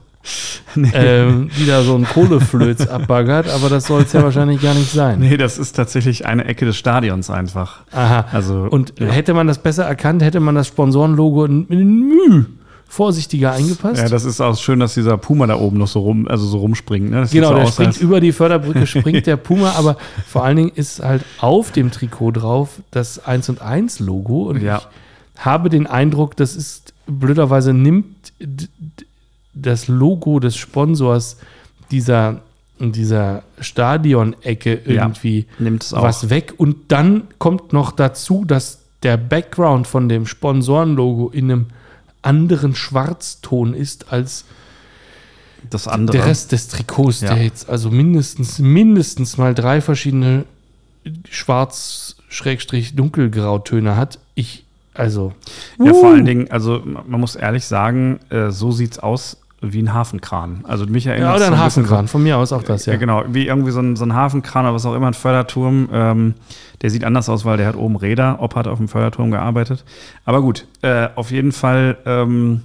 [0.76, 0.90] Nee.
[0.94, 3.48] ähm, die da so ein Kohleflöz abbaggert.
[3.48, 5.18] Aber das soll es ja wahrscheinlich gar nicht sein.
[5.18, 7.80] nee, das ist tatsächlich eine Ecke des Stadions einfach.
[7.90, 8.26] Aha.
[8.30, 9.06] Also, Und ja.
[9.06, 12.44] hätte man das besser erkannt, hätte man das Sponsorenlogo in, in Müh
[12.88, 14.02] vorsichtiger eingepasst.
[14.02, 16.58] Ja, das ist auch schön, dass dieser Puma da oben noch so rum, also so
[16.58, 17.10] rumspringt.
[17.10, 17.26] Ne?
[17.32, 19.96] Genau, so der aus, springt über die Förderbrücke, springt der Puma, aber
[20.28, 24.60] vor allen Dingen ist halt auf dem Trikot drauf das 1 und 1 Logo und
[24.62, 24.82] Ja.
[25.34, 28.32] ich habe den Eindruck, das ist blöderweise nimmt
[29.54, 31.36] das Logo des Sponsors
[31.90, 32.40] dieser,
[32.78, 35.46] dieser Stadionecke Ja, irgendwie
[35.92, 36.02] auch.
[36.02, 41.66] was weg und dann kommt noch dazu, dass der Background von dem Sponsorenlogo in einem
[42.22, 44.44] anderen Schwarzton ist als
[45.68, 46.18] das andere.
[46.18, 47.34] der Rest des Trikots, Ja.
[47.34, 50.44] der jetzt also mindestens, mindestens mal drei verschiedene
[51.28, 54.18] schwarz-dunkelgrautöne hat.
[54.34, 54.61] Ich,
[54.94, 55.32] also.
[55.78, 56.12] Ja, vor Uh.
[56.14, 60.64] allen Dingen, also man muss ehrlich sagen, äh, so sieht's aus wie ein Hafenkran.
[60.64, 62.96] Also mich erinnert Ja, oder so ein Hafenkran, von mir aus auch das, So, ja.
[62.96, 65.88] ja, genau, wie irgendwie so ein, so ein Hafenkran oder was auch immer, ein Förderturm.
[65.92, 66.34] Ähm,
[66.82, 68.38] der sieht anders aus, weil der hat oben Räder.
[68.40, 69.84] Ob hat auf dem Förderturm gearbeitet.
[70.24, 71.96] Aber gut, äh, auf jeden Fall.
[72.06, 72.62] Ähm,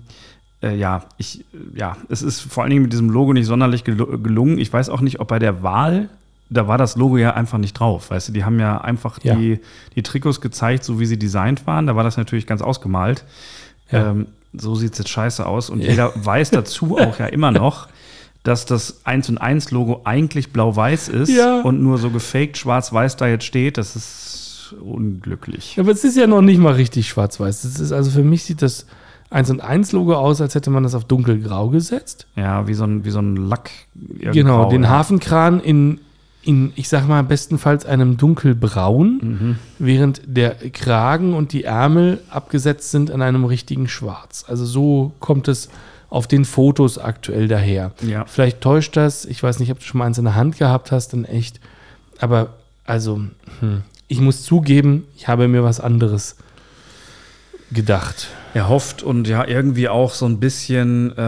[0.63, 3.83] äh, ja, ich, äh, ja, es ist vor allen Dingen mit diesem Logo nicht sonderlich
[3.83, 4.57] gelu- gelungen.
[4.57, 6.09] Ich weiß auch nicht, ob bei der Wahl,
[6.49, 8.09] da war das Logo ja einfach nicht drauf.
[8.11, 9.35] Weißt du, die haben ja einfach Ja.
[9.35, 9.59] Die,
[9.95, 11.87] die Trikots gezeigt, so wie sie designt waren.
[11.87, 13.25] Da war das natürlich ganz ausgemalt.
[13.91, 14.11] Ja.
[14.11, 15.69] Ähm, so sieht es jetzt scheiße aus.
[15.69, 15.89] Und Ja.
[15.89, 17.87] jeder weiß dazu auch ja immer noch,
[18.43, 23.27] dass das 1 und 1 Logo eigentlich blau-weiß ist und nur so gefaked schwarz-weiß da
[23.27, 23.77] jetzt steht.
[23.77, 25.77] Das ist unglücklich.
[25.79, 27.63] Aber es ist ja noch nicht mal richtig schwarz-weiß.
[27.63, 28.85] Das ist, also für mich sieht das
[29.29, 32.27] 1 und 1 Logo aus, als hätte man das auf dunkelgrau gesetzt.
[32.37, 33.69] Ja, wie so ein, wie so ein Lack.
[33.95, 34.87] Genau, den.
[34.89, 35.99] Hafenkran in,
[36.47, 39.55] in, ich sag mal, bestenfalls einem dunkelbraun, Mhm.
[39.79, 44.45] während der Kragen und die Ärmel abgesetzt sind an einem richtigen Schwarz.
[44.47, 45.69] Also so kommt es
[46.09, 47.91] auf den Fotos aktuell daher.
[48.01, 48.23] Ja.
[48.25, 50.91] Vielleicht täuscht das, ich weiß nicht, ob du schon mal eins in der Hand gehabt
[50.93, 51.59] hast, in echt.
[52.19, 52.53] Aber
[52.85, 53.21] also,
[53.59, 56.37] hm, ich muss zugeben, ich habe mir was anderes
[57.71, 58.27] gedacht.
[58.57, 61.21] Er hofft und ja, irgendwie auch so ein bisschen, äh,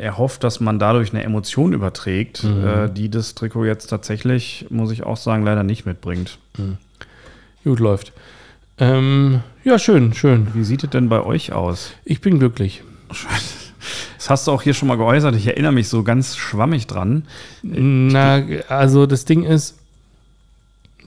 [0.00, 2.66] er hofft, dass man dadurch eine Emotion überträgt, Mhm.
[2.66, 6.38] äh, die das Trikot jetzt tatsächlich, muss ich auch sagen, leider nicht mitbringt.
[7.64, 8.12] Gut läuft.
[8.78, 10.48] Ähm, ja, schön, schön.
[10.54, 11.92] Wie sieht es denn bei euch aus?
[12.04, 12.82] Ich bin glücklich.
[14.18, 15.34] Das hast du auch hier schon mal geäußert.
[15.34, 17.24] Ich erinnere mich so ganz schwammig dran.
[17.62, 19.78] Na, also das Ding ist,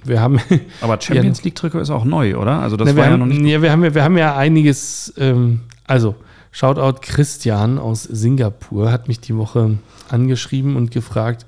[0.05, 0.39] wir haben,
[0.81, 2.59] Aber Champions League Trikot ist auch neu, oder?
[2.59, 3.51] Also das wir, war ja noch haben nicht.
[3.51, 6.15] ja, wir, haben ja, wir haben ja einiges, ähm, also
[6.51, 9.77] Shoutout Christian aus Singapur hat mich die Woche
[10.09, 11.45] angeschrieben und gefragt,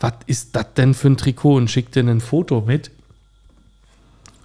[0.00, 2.90] was ist das denn für ein Trikot und schickte ein Foto mit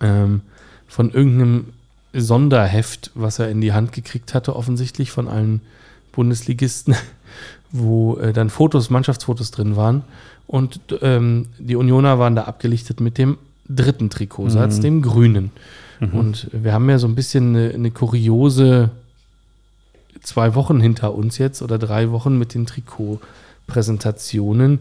[0.02, 0.42] ähm,
[0.88, 1.68] von irgendeinem
[2.14, 5.62] Sonderheft, was er in die Hand gekriegt hatte, offensichtlich von allen
[6.12, 6.96] Bundesligisten,
[7.72, 10.04] wo äh, dann Fotos, Mannschaftsfotos drin waren.
[10.48, 13.38] Und ähm, die Unioner waren da abgelichtet mit dem
[13.68, 15.52] dritten Trikotsatz, dem grünen.
[16.12, 18.90] Und wir haben ja so ein bisschen eine, eine kuriose
[20.22, 24.80] zwei Wochen hinter uns jetzt oder drei Wochen mit den Trikotpräsentationen.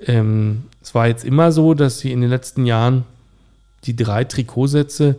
[0.00, 3.04] Ähm, es war jetzt immer so, dass sie in den letzten Jahren
[3.84, 5.16] die drei Trikotsätze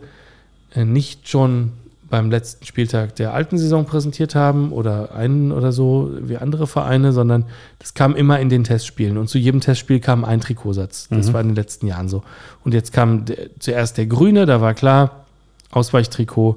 [0.74, 1.72] äh, nicht schon
[2.10, 7.12] beim letzten Spieltag der alten Saison präsentiert haben oder einen oder so wie andere Vereine,
[7.12, 7.44] sondern
[7.78, 11.08] das kam immer in den Testspielen und zu jedem Testspiel kam ein Trikotsatz.
[11.10, 12.22] Das war in den letzten Jahren so.
[12.64, 15.24] Und jetzt kam der, zuerst der grüne, da war klar,
[15.70, 16.56] Ausweichtrikot.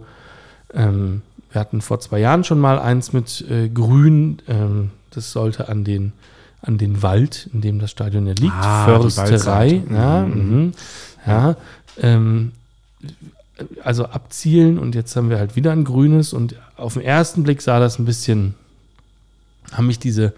[0.74, 4.40] Ähm, wir hatten vor zwei Jahren schon mal eins mit äh, Grün.
[4.48, 6.14] Ähm, das sollte an den,
[6.64, 8.54] an den Wald, in dem das Stadion ja liegt.
[8.56, 9.84] Ah, Försterei.
[9.92, 10.34] Ja, Mhm.
[10.58, 10.72] mhm.
[11.28, 11.56] ja.
[12.02, 12.54] Ähm,
[13.84, 17.62] also abzielen und jetzt haben wir halt wieder ein grünes und auf den ersten Blick
[17.62, 18.56] sah das ein bisschen,
[19.72, 20.34] haben mich diese,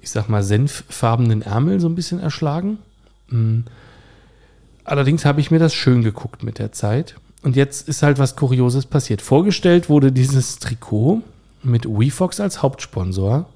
[0.00, 2.78] ich sag mal, senffarbenen Ärmel so ein bisschen erschlagen.
[3.28, 3.64] Mhm.
[4.84, 7.14] Allerdings habe ich mir das schön geguckt mit der Zeit.
[7.42, 9.22] Und jetzt ist halt was Kurioses passiert.
[9.22, 11.22] Vorgestellt wurde dieses Trikot
[11.62, 13.48] mit WeFox als Hauptsponsor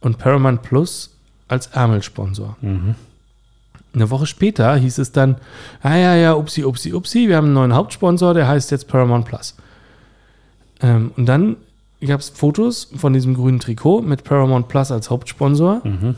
[0.00, 1.10] und Paramount Plus
[1.48, 2.56] als Ärmelsponsor.
[2.60, 2.94] Mhm.
[3.96, 5.36] Eine Woche später hieß es dann,
[5.82, 9.24] ah ja, ja, upsi, upsi, upsi, wir haben einen neuen Hauptsponsor, der heißt jetzt Paramount
[9.24, 9.56] Plus.
[10.82, 11.56] Ähm, und dann
[12.02, 16.14] gab es Fotos von diesem grünen Trikot mit Paramount Plus als Hauptsponsor mhm.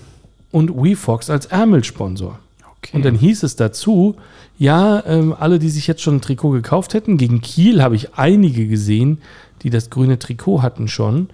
[0.50, 2.40] und WeFox als Ärmelsponsor.
[2.78, 2.96] Okay.
[2.96, 4.16] Und dann hieß es dazu,
[4.58, 8.14] ja, ähm, alle, die sich jetzt schon ein Trikot gekauft hätten, gegen Kiel habe ich
[8.14, 9.18] einige gesehen,
[9.62, 11.28] die das grüne Trikot hatten schon,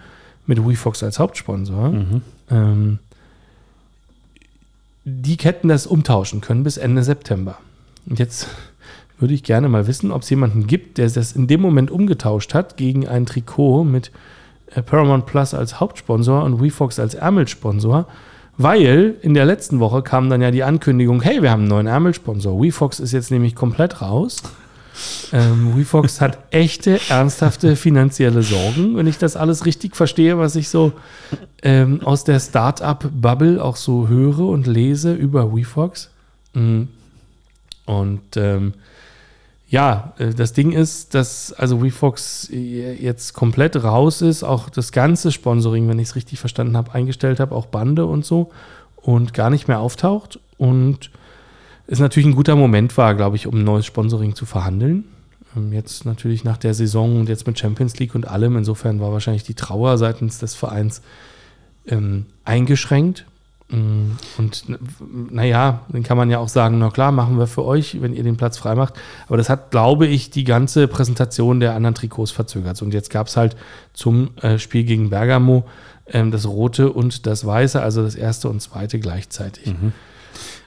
[0.46, 1.88] mit WeFox als Hauptsponsor.
[1.88, 2.22] Mhm.
[2.50, 2.98] Ähm,
[5.04, 7.58] die hätten das umtauschen können bis Ende September.
[8.06, 8.48] Und jetzt
[9.18, 12.54] würde ich gerne mal wissen, ob es jemanden gibt, der das in dem Moment umgetauscht
[12.54, 14.10] hat gegen ein Trikot mit
[14.74, 18.06] äh, Paramount Plus als Hauptsponsor und WeFox als Ärmelsponsor.
[18.56, 21.86] Weil in der letzten Woche kam dann ja die Ankündigung, hey, wir haben einen neuen
[21.86, 22.60] Ärmelsponsor.
[22.60, 24.42] WeFox ist jetzt nämlich komplett raus.
[25.32, 28.96] Ähm, WeFox hat echte, ernsthafte finanzielle Sorgen.
[28.96, 30.92] Wenn ich das alles richtig verstehe, was ich so
[31.62, 36.10] ähm, aus der Startup-Bubble auch so höre und lese über WeFox.
[36.54, 36.88] Mhm.
[37.86, 38.74] Und ähm,
[39.68, 45.32] ja, äh, das Ding ist, dass also WeFox jetzt komplett raus ist, auch das ganze
[45.32, 48.50] Sponsoring, wenn ich es richtig verstanden habe, eingestellt habe, auch Bande und so
[48.96, 50.38] und gar nicht mehr auftaucht.
[50.58, 51.10] Und
[51.86, 55.04] ist natürlich ein guter Moment war, glaube ich, um ein neues Sponsoring zu verhandeln.
[55.56, 58.56] Ähm, jetzt natürlich nach der Saison und jetzt mit Champions League und allem.
[58.56, 61.02] Insofern war wahrscheinlich die Trauer seitens des Vereins
[61.86, 63.26] ähm, eingeschränkt.
[63.68, 64.64] Mm, und
[65.30, 68.22] naja, dann kann man ja auch sagen, na klar, machen wir für euch, wenn ihr
[68.22, 68.94] den Platz frei macht.
[69.26, 72.80] Aber das hat, glaube ich, die ganze Präsentation der anderen Trikots verzögert.
[72.82, 73.56] Und jetzt gab es halt
[73.92, 75.64] zum äh, Spiel gegen Bergamo
[76.06, 79.66] ähm, das rote und das weiße, also das erste und zweite gleichzeitig.
[79.66, 79.92] Mhm.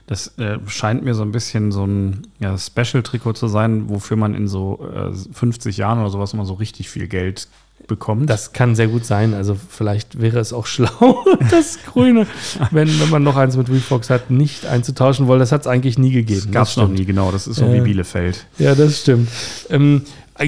[0.08, 4.34] Das äh, scheint mir so ein bisschen so ein ja, Special-Trikot zu sein, wofür man
[4.34, 7.46] in so äh, 50 Jahren oder sowas immer so richtig viel Geld
[7.86, 8.28] bekommt.
[8.30, 9.34] Das kann sehr gut sein.
[9.34, 12.26] Also vielleicht wäre es auch schlau, das Grüne,
[12.70, 15.98] wenn, wenn man noch eins mit Refox hat, nicht einzutauschen, weil das hat es eigentlich
[15.98, 16.52] nie gegeben.
[16.52, 17.30] Gab es noch nie, genau.
[17.30, 18.46] Das ist so äh, wie Bielefeld.
[18.58, 19.28] Ja, das stimmt.
[19.68, 20.02] Ähm,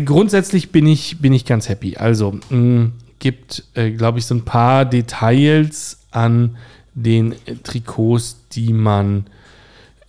[0.06, 1.98] grundsätzlich bin ich, bin ich ganz happy.
[1.98, 6.56] Also mh, gibt, äh, glaube ich, so ein paar Details an
[6.94, 9.26] den äh, Trikots, die man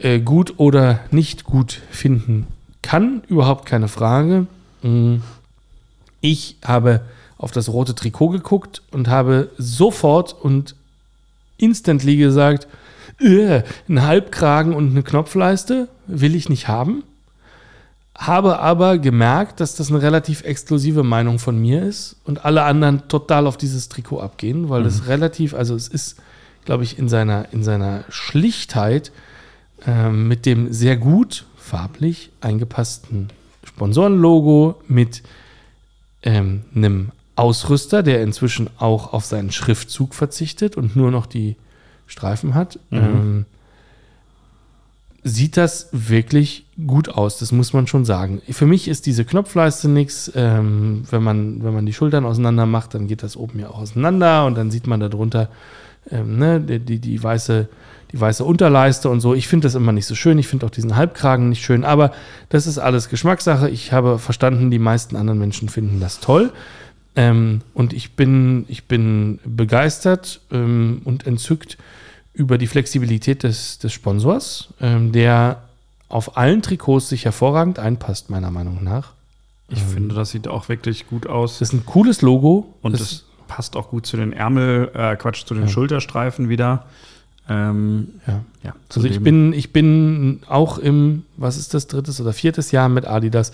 [0.04, 2.48] äh, gut oder nicht gut finden
[2.82, 4.48] kann, überhaupt keine Frage.
[4.82, 5.18] Mm.
[6.22, 7.02] Ich habe
[7.38, 10.76] auf das rote Trikot geguckt und habe sofort und
[11.58, 12.68] instantly gesagt,
[13.20, 17.04] äh, ein Halbkragen und eine Knopfleiste will ich nicht haben.
[18.16, 23.08] Habe aber gemerkt, dass das eine relativ exklusive Meinung von mir ist und alle anderen
[23.08, 24.86] total auf dieses Trikot abgehen, weil mhm.
[24.86, 26.18] das relativ, also es ist,
[26.66, 29.12] glaube ich, in seiner, in seiner Schlichtheit
[29.86, 33.30] ähm, mit dem sehr gut farblich eingepassten
[33.64, 35.24] Sponsorenlogo, mit
[36.24, 41.56] ähm, einem Ausrüster, der inzwischen auch auf seinen Schriftzug verzichtet und nur noch die
[42.08, 42.80] Streifen hat.
[42.90, 42.98] Mhm.
[43.00, 43.46] Ähm,
[45.24, 48.42] sieht das wirklich gut aus, das muss man schon sagen.
[48.50, 50.32] Für mich ist diese Knopfleiste nichts.
[50.36, 53.80] Ähm, wenn, man, wenn man die Schultern auseinander macht, dann geht das oben ja auch
[53.80, 55.50] auseinander und dann sieht man darunter
[56.10, 57.70] ähm, ne, die, die, die weiße
[58.12, 59.34] die weiße Unterleiste und so.
[59.34, 60.38] Ich finde das immer nicht so schön.
[60.38, 61.86] Ich finde auch diesen Halbkragen nicht schön.
[61.86, 62.12] Aber
[62.50, 63.70] das ist alles Geschmackssache.
[63.70, 66.52] Ich habe verstanden, die meisten anderen Menschen finden das toll.
[67.16, 71.78] Ähm, und ich bin, ich bin begeistert ähm, und entzückt
[72.34, 75.64] über die Flexibilität des, des Sponsors, ähm, der
[76.08, 79.14] auf allen Trikots sich hervorragend einpasst, meiner Meinung nach.
[79.70, 81.60] Ich ähm, finde, das sieht auch wirklich gut aus.
[81.60, 82.76] Das ist ein cooles Logo.
[82.82, 85.70] Und es passt auch gut zu den Ärmel, äh, Quatsch, zu den ja.
[85.70, 86.86] Schulterstreifen wieder.
[87.52, 88.44] Ähm, ja.
[88.64, 92.88] ja also ich bin, ich bin auch im, was ist das, drittes oder viertes Jahr
[92.88, 93.52] mit Adidas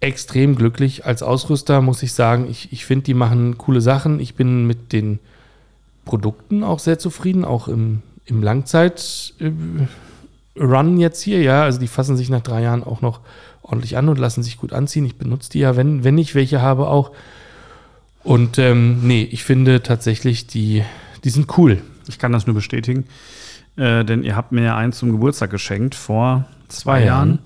[0.00, 1.04] extrem glücklich.
[1.04, 4.20] Als Ausrüster muss ich sagen, ich, ich finde, die machen coole Sachen.
[4.20, 5.18] Ich bin mit den
[6.04, 11.42] Produkten auch sehr zufrieden, auch im, im Langzeit-Run jetzt hier.
[11.42, 13.20] Ja, also die fassen sich nach drei Jahren auch noch
[13.62, 15.06] ordentlich an und lassen sich gut anziehen.
[15.06, 17.10] Ich benutze die ja, wenn, wenn ich welche habe, auch.
[18.22, 20.84] Und ähm, nee, ich finde tatsächlich, die,
[21.24, 21.82] die sind cool.
[22.08, 23.04] Ich kann das nur bestätigen.
[23.76, 27.28] Äh, denn ihr habt mir ja eins zum Geburtstag geschenkt vor zwei, zwei Jahren.
[27.28, 27.38] Jahren.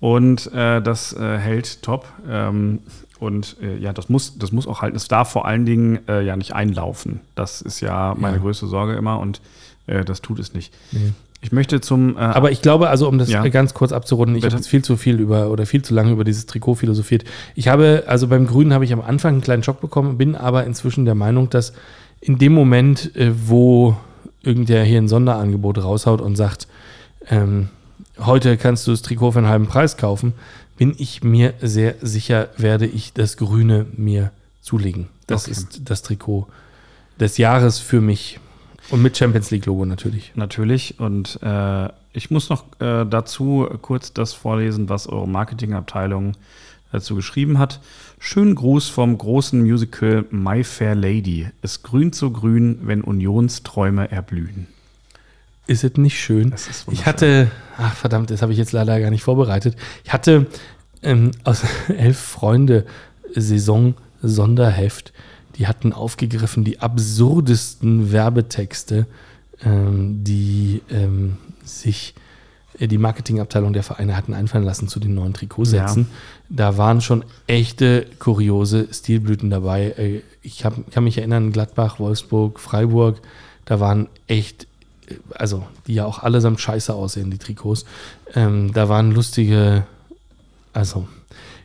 [0.00, 2.06] Und äh, das äh, hält top.
[2.28, 2.80] Ähm,
[3.18, 4.96] und äh, ja, das muss, das muss auch halten.
[4.96, 7.20] Es darf vor allen Dingen äh, ja nicht einlaufen.
[7.34, 8.42] Das ist ja meine ja.
[8.42, 9.42] größte Sorge immer und
[9.86, 10.72] äh, das tut es nicht.
[10.90, 11.12] Nee.
[11.42, 12.16] Ich möchte zum.
[12.16, 13.46] Äh, Aber ich glaube, also um das ja.
[13.48, 16.24] ganz kurz abzurunden, ich habe jetzt viel zu viel über oder viel zu lange über
[16.24, 17.24] dieses Trikot philosophiert.
[17.54, 20.64] Ich habe, also beim Grünen habe ich am Anfang einen kleinen Schock bekommen, bin aber
[20.64, 21.72] inzwischen der Meinung, dass
[22.20, 23.96] in dem Moment, äh, wo
[24.42, 26.68] irgendwer hier ein Sonderangebot raushaut und sagt,
[27.28, 27.68] ähm,
[28.18, 30.34] heute kannst du das Trikot für einen halben Preis kaufen,
[30.76, 35.08] bin ich mir sehr sicher, werde ich das Grüne mir zulegen.
[35.26, 35.52] Das okay.
[35.52, 36.46] ist das Trikot
[37.18, 38.40] des Jahres für mich.
[38.90, 40.32] Und mit Champions League-Logo natürlich.
[40.34, 40.98] Natürlich.
[40.98, 46.32] Und äh, ich muss noch äh, dazu kurz das vorlesen, was eure Marketingabteilung
[46.90, 47.80] dazu geschrieben hat.
[48.22, 51.48] Schönen Gruß vom großen Musical My Fair Lady.
[51.62, 54.68] Es grünt so grün, wenn Unionsträume erblühen.
[55.66, 56.54] Ist es nicht schön?
[56.90, 59.74] ich hatte, ach verdammt, das habe ich jetzt leider gar nicht vorbereitet.
[60.04, 60.46] Ich hatte
[61.02, 62.86] ähm, aus Elf Freunde
[63.34, 65.12] Saison Sonderheft
[65.60, 69.06] die hatten aufgegriffen die absurdesten Werbetexte,
[69.62, 72.14] ähm, die ähm, sich
[72.78, 76.04] äh, die Marketingabteilung der Vereine hatten einfallen lassen zu den neuen Trikotsätzen.
[76.04, 76.08] Ja.
[76.50, 79.94] Da waren schon echte kuriose Stilblüten dabei.
[79.96, 83.20] Äh, ich hab, kann mich erinnern, Gladbach, Wolfsburg, Freiburg,
[83.64, 84.66] da waren echt,
[85.08, 87.84] äh, also die ja auch allesamt scheiße aussehen, die Trikots.
[88.34, 89.84] Ähm, da waren lustige,
[90.72, 91.06] also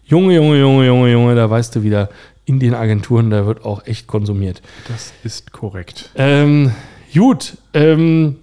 [0.05, 2.09] Junge, Junge, Junge, Junge, Junge, da weißt du wieder,
[2.45, 4.61] in den Agenturen, da wird auch echt konsumiert.
[4.87, 6.11] Das ist korrekt.
[6.15, 6.73] Ähm,
[7.11, 7.57] gut.
[7.73, 8.35] Ähm,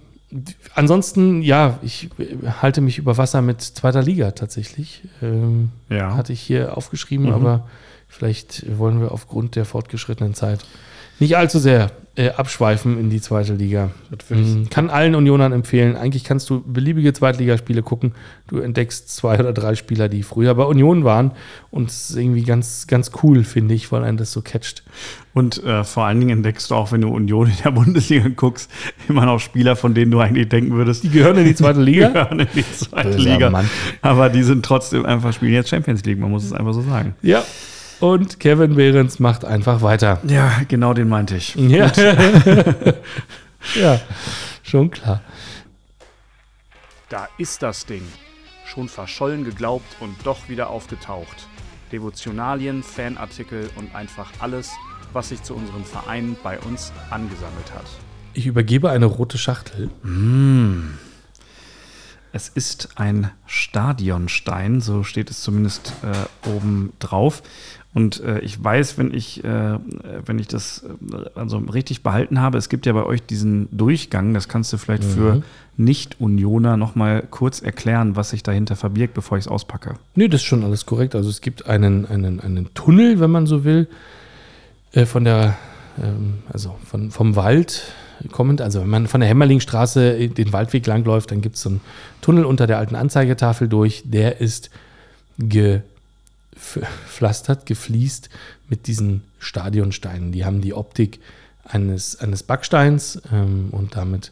[0.75, 2.09] ansonsten, ja, ich
[2.61, 5.03] halte mich über Wasser mit zweiter Liga tatsächlich.
[5.21, 6.15] Ähm, ja.
[6.15, 7.33] Hatte ich hier aufgeschrieben, mhm.
[7.33, 7.67] aber
[8.07, 10.65] vielleicht wollen wir aufgrund der fortgeschrittenen Zeit
[11.19, 13.89] nicht allzu sehr äh, abschweifen in die zweite Liga.
[14.29, 14.69] Mhm.
[14.69, 15.95] Kann allen Unionern empfehlen.
[15.95, 18.13] Eigentlich kannst du beliebige Zweitligaspiele gucken.
[18.47, 21.31] Du entdeckst zwei oder drei Spieler, die früher bei Union waren.
[21.71, 24.83] Und es ist irgendwie ganz, ganz cool, finde ich, weil einen das so catcht.
[25.33, 28.69] Und äh, vor allen Dingen entdeckst du auch, wenn du Union in der Bundesliga guckst,
[29.09, 31.03] immer noch Spieler, von denen du eigentlich denken würdest.
[31.03, 32.09] Die gehören in die zweite Liga?
[32.09, 33.49] Die gehören in die zweite Liga.
[33.49, 33.67] Mann.
[34.03, 37.15] Aber die sind trotzdem einfach, spielen jetzt Champions League, man muss es einfach so sagen.
[37.23, 37.43] Ja,
[38.03, 40.19] und Kevin Behrens macht einfach weiter.
[40.27, 41.55] Ja, genau den meinte ich.
[41.55, 41.89] Ja,
[43.75, 44.01] ja
[44.61, 45.21] schon klar.
[47.07, 48.03] Da ist das Ding.
[48.65, 51.47] Schon verschollen geglaubt und doch wieder aufgetaucht.
[51.93, 54.71] Devotionalien, Fanartikel und einfach alles,
[55.13, 57.85] was sich zu unserem Verein bei uns angesammelt hat.
[58.33, 59.89] Ich übergebe eine rote Schachtel.
[60.01, 60.89] Mmh.
[62.33, 67.43] Es ist ein Stadionstein, so steht es zumindest äh, oben drauf.
[67.93, 69.77] Und äh, ich weiß, wenn ich, äh,
[70.25, 74.33] wenn ich das äh, also richtig behalten habe, es gibt ja bei euch diesen Durchgang,
[74.33, 75.09] das kannst du vielleicht mhm.
[75.09, 75.43] für
[75.77, 79.95] Nicht-Unioner nochmal kurz erklären, was sich dahinter verbirgt, bevor ich es auspacke.
[80.15, 81.13] Nee, das ist schon alles korrekt.
[81.13, 83.87] Also es gibt einen, einen, einen Tunnel, wenn man so will,
[84.93, 85.55] äh, von der,
[86.01, 87.83] ähm, also von, vom Wald
[88.31, 88.59] kommend.
[88.61, 91.81] Also wenn man von der Hämmerlingstraße den Waldweg langläuft, dann gibt es so einen
[92.21, 94.01] Tunnel unter der alten Anzeigetafel durch.
[94.05, 94.71] Der ist
[95.37, 95.81] ge
[96.53, 98.29] gepflastert, gefliest
[98.69, 100.31] mit diesen Stadionsteinen.
[100.31, 101.19] Die haben die Optik
[101.63, 104.31] eines, eines Backsteins ähm, und damit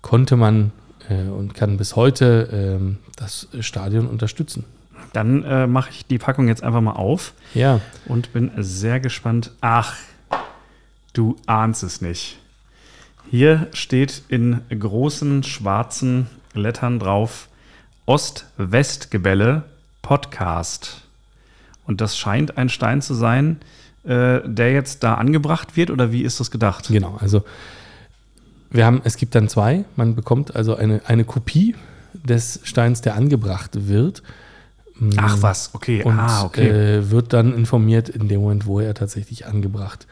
[0.00, 0.72] konnte man
[1.08, 4.64] äh, und kann bis heute ähm, das Stadion unterstützen.
[5.12, 7.34] Dann äh, mache ich die Packung jetzt einfach mal auf.
[7.54, 7.80] Ja.
[8.06, 9.50] Und bin sehr gespannt.
[9.60, 9.96] Ach,
[11.12, 12.38] du ahnst es nicht.
[13.30, 17.48] Hier steht in großen schwarzen Lettern drauf
[18.06, 19.64] Ost-West-Gebälle
[20.02, 21.02] Podcast.
[21.86, 23.58] Und das scheint ein Stein zu sein,
[24.04, 26.88] äh, der jetzt da angebracht wird oder wie ist das gedacht?
[26.88, 27.44] Genau, also
[28.70, 29.84] wir haben, es gibt dann zwei.
[29.96, 31.74] Man bekommt also eine, eine Kopie
[32.14, 34.22] des Steins, der angebracht wird.
[35.16, 36.02] Ach was, okay.
[36.02, 36.68] Und ah, okay.
[36.68, 40.06] Äh, wird dann informiert in dem Moment, wo er tatsächlich angebracht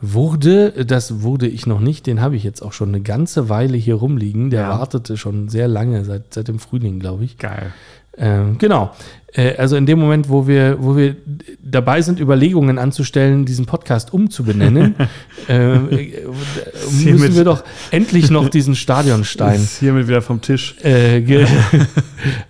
[0.00, 0.84] wurde.
[0.84, 2.06] Das wurde ich noch nicht.
[2.06, 4.50] Den habe ich jetzt auch schon eine ganze Weile hier rumliegen.
[4.50, 4.78] Der ja.
[4.78, 7.38] wartete schon sehr lange, seit, seit dem Frühling, glaube ich.
[7.38, 7.72] Geil.
[8.18, 8.92] Ähm, genau.
[9.36, 11.16] Äh, also in dem Moment, wo wir, wo wir
[11.62, 14.94] dabei sind, Überlegungen anzustellen, diesen Podcast umzubenennen,
[15.48, 21.22] äh, müssen wir doch endlich noch diesen Stadionstein ist hiermit wieder vom Tisch äh,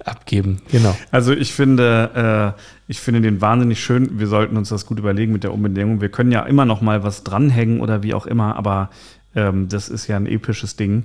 [0.04, 0.60] abgeben.
[0.70, 0.96] Genau.
[1.10, 4.18] Also ich finde, äh, ich finde den wahnsinnig schön.
[4.18, 6.00] Wir sollten uns das gut überlegen mit der Umbenennung.
[6.00, 8.90] Wir können ja immer noch mal was dranhängen oder wie auch immer, aber
[9.34, 11.04] ähm, das ist ja ein episches Ding.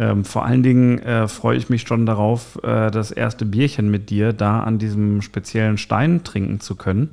[0.00, 4.08] Ähm, vor allen Dingen äh, freue ich mich schon darauf, äh, das erste Bierchen mit
[4.08, 7.10] dir da an diesem speziellen Stein trinken zu können.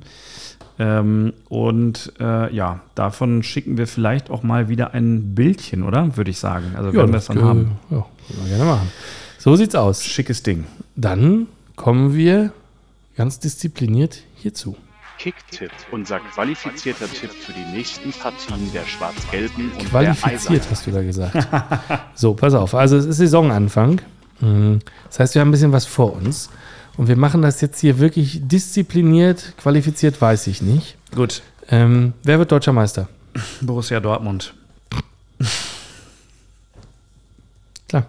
[0.78, 6.16] Ähm, und äh, ja, davon schicken wir vielleicht auch mal wieder ein Bildchen, oder?
[6.16, 6.72] Würde ich sagen.
[6.76, 7.72] Also, ja, wenn wir es dann haben.
[7.90, 8.88] Ja, können wir gerne machen.
[9.36, 10.02] So sieht's aus.
[10.02, 10.64] Schickes Ding.
[10.96, 12.52] Dann kommen wir
[13.16, 14.76] ganz diszipliniert hierzu.
[15.18, 20.90] Kicktipp, unser qualifizierter Tipp für die nächsten Partien der Schwarz-Gelben und Qualifiziert, der hast du
[20.92, 21.48] da gesagt.
[22.14, 22.74] so, pass auf.
[22.74, 24.00] Also es ist Saisonanfang.
[24.40, 24.78] Mhm.
[25.08, 26.50] Das heißt, wir haben ein bisschen was vor uns.
[26.96, 30.96] Und wir machen das jetzt hier wirklich diszipliniert, qualifiziert, weiß ich nicht.
[31.14, 31.42] Gut.
[31.68, 33.08] Ähm, wer wird deutscher Meister?
[33.60, 34.54] Borussia Dortmund.
[37.88, 38.06] Klar,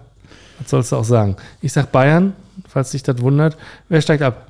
[0.58, 1.36] was sollst du auch sagen?
[1.60, 2.34] Ich sag Bayern,
[2.68, 3.56] falls dich das wundert.
[3.88, 4.49] Wer steigt ab?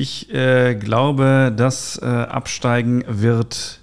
[0.00, 3.80] Ich äh, glaube, das äh, Absteigen wird.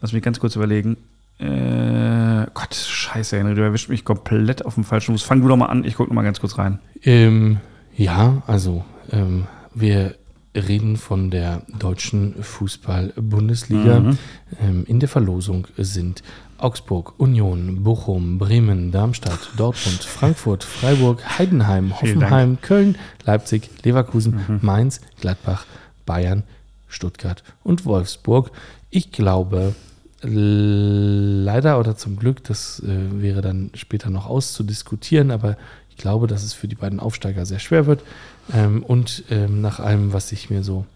[0.00, 0.96] Lass mich ganz kurz überlegen.
[1.38, 5.22] Äh, Gott, scheiße, Henry, du erwischt mich komplett auf dem falschen Fuß.
[5.22, 6.80] Fang du doch mal an, ich gucke noch mal ganz kurz rein.
[7.04, 7.58] Ähm,
[7.96, 10.16] ja, also ähm, wir
[10.56, 14.00] reden von der deutschen Fußball-Bundesliga.
[14.00, 14.18] Mhm.
[14.60, 16.24] Ähm, in der Verlosung sind
[16.62, 21.92] Augsburg, Union, Bochum, Bremen, Darmstadt, Dortmund, Frankfurt, Freiburg, Heidenheim.
[22.00, 25.66] Hoffenheim, Köln, Leipzig, Leverkusen, Mainz, Gladbach,
[26.06, 26.44] Bayern,
[26.88, 28.50] Stuttgart und Wolfsburg.
[28.90, 29.74] Ich glaube,
[30.22, 35.56] leider oder zum Glück, das äh, wäre dann später noch auszudiskutieren, aber
[35.90, 38.02] ich glaube, dass es für die beiden Aufsteiger sehr schwer wird.
[38.52, 40.86] Ähm, und ähm, nach allem, was ich mir so,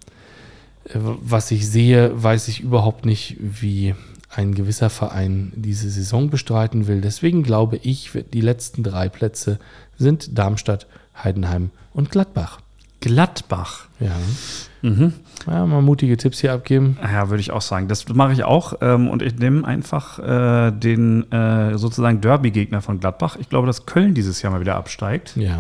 [0.85, 3.95] äh, was ich sehe, weiß ich überhaupt nicht, wie
[4.29, 7.01] ein gewisser Verein diese Saison bestreiten will.
[7.01, 9.59] Deswegen glaube ich, die letzten drei Plätze
[9.97, 10.87] sind Darmstadt,
[11.23, 12.61] Heidenheim und Gladbach.
[13.01, 13.87] Gladbach.
[14.01, 14.17] Ja.
[14.83, 15.13] Mhm.
[15.47, 16.99] ja, mal mutige Tipps hier abgeben.
[17.03, 17.89] Ja, würde ich auch sagen.
[17.89, 18.75] Das mache ich auch.
[18.81, 23.37] Ähm, und ich nehme einfach äh, den äh, sozusagen Derby-Gegner von Gladbach.
[23.41, 25.37] Ich glaube, dass Köln dieses Jahr mal wieder absteigt.
[25.37, 25.59] Ja.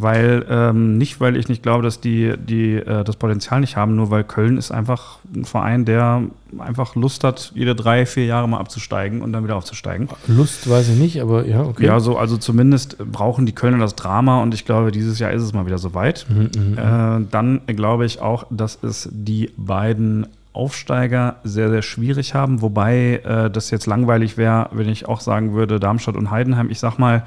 [0.00, 3.96] Weil, ähm, nicht weil ich nicht glaube, dass die, die äh, das Potenzial nicht haben,
[3.96, 6.22] nur weil Köln ist einfach ein Verein, der
[6.58, 10.08] einfach Lust hat, jede drei, vier Jahre mal abzusteigen und dann wieder aufzusteigen.
[10.26, 11.86] Lust weiß ich nicht, aber ja, okay.
[11.86, 15.42] Ja, so, also zumindest brauchen die Kölner das Drama und ich glaube, dieses Jahr ist
[15.42, 16.26] es mal wieder soweit.
[16.28, 16.78] Mhm, mhm.
[16.78, 23.20] Äh, dann glaube ich auch, dass es die beiden Aufsteiger sehr, sehr schwierig haben, wobei
[23.24, 26.70] äh, das jetzt langweilig wäre, wenn ich auch sagen würde, Darmstadt und Heidenheim.
[26.70, 27.24] Ich sag mal,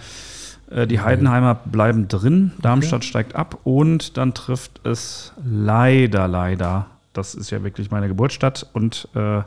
[0.87, 7.51] die Heidenheimer bleiben drin, Darmstadt steigt ab und dann trifft es leider, leider, das ist
[7.51, 9.41] ja wirklich meine Geburtsstadt und äh,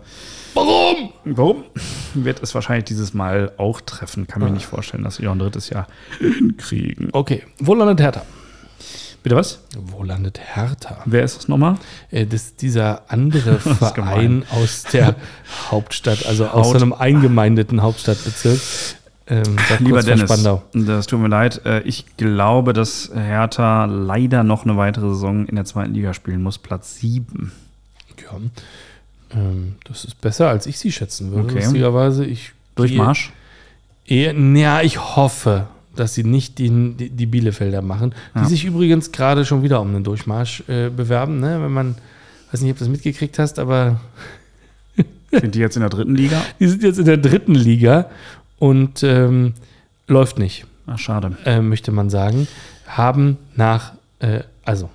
[0.55, 1.11] Warum?
[1.25, 1.65] warum?
[2.15, 4.27] Wird es wahrscheinlich dieses Mal auch treffen.
[4.29, 5.87] Kann mir nicht vorstellen, dass sie auch ein drittes Jahr
[6.19, 7.09] hinkriegen.
[7.13, 8.23] Okay, wo landet Hertha?
[9.23, 9.59] Bitte was?
[9.77, 10.99] Wo landet Hertha?
[11.05, 11.75] Wer ist das nochmal?
[12.13, 15.17] Äh, Das ist dieser andere ist Verein aus der
[15.71, 18.61] Hauptstadt, also aus Haut- so einem eingemeindeten Hauptstadtbezirk.
[19.29, 20.31] Ähm, Lieber Dennis,
[20.73, 21.61] das tut mir leid.
[21.65, 26.43] Äh, Ich glaube, dass Hertha leider noch eine weitere Saison in der zweiten Liga spielen
[26.43, 26.59] muss.
[26.59, 27.51] Platz 7.
[28.23, 28.39] Ja,
[29.39, 31.49] ähm, das ist besser, als ich sie schätzen würde.
[31.51, 31.65] Okay.
[31.65, 33.33] Lustigerweise, ich Durchmarsch.
[34.07, 35.67] Eher, ja, ich hoffe,
[35.97, 38.45] dass sie nicht die, die, die Bielefelder machen, die Ja.
[38.45, 41.41] sich übrigens gerade schon wieder um einen Durchmarsch äh, bewerben.
[41.41, 41.61] Ne?
[41.61, 41.95] Wenn man,
[42.53, 44.01] weiß nicht, ob du das mitgekriegt hast, aber
[45.33, 46.41] Sind die jetzt in der dritten Liga?
[46.61, 48.07] die sind jetzt in der dritten Liga
[48.59, 49.55] und ähm,
[50.07, 51.37] läuft nicht, Ach, schade.
[51.45, 52.49] äh, möchte man sagen.
[52.87, 54.91] Haben nach, äh, also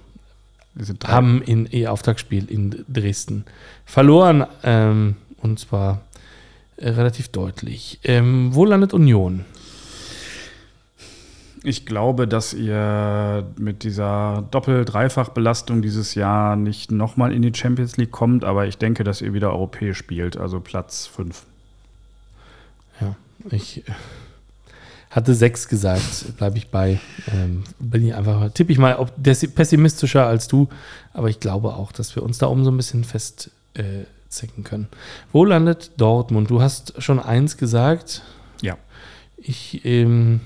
[1.05, 3.43] haben in ihr Auftaktspiel in Dresden
[3.86, 6.01] verloren ähm, und zwar
[6.78, 7.99] äh, relativ deutlich.
[8.03, 9.45] Ähm, wo landet Union?
[11.64, 18.12] Ich glaube, dass ihr mit dieser Doppel-Dreifach-Belastung dieses Jahr nicht nochmal in die Champions League
[18.12, 21.43] kommt, aber ich denke, dass ihr wieder europäisch spielt, also Platz 5.
[22.99, 23.16] Ja,
[23.50, 23.92] ich äh,
[25.10, 27.00] hatte sechs gesagt, bleibe ich bei.
[27.32, 30.70] Ähm, bin ich einfach, tippe ich mal ob pessimistischer als du,
[31.14, 34.88] aber ich glaube auch, dass wir uns da oben so ein bisschen festzicken äh, können.
[35.32, 36.50] Wo landet Dortmund?
[36.50, 38.22] Du hast schon eins gesagt.
[38.62, 38.78] Ja.
[39.38, 40.42] Ich, ähm,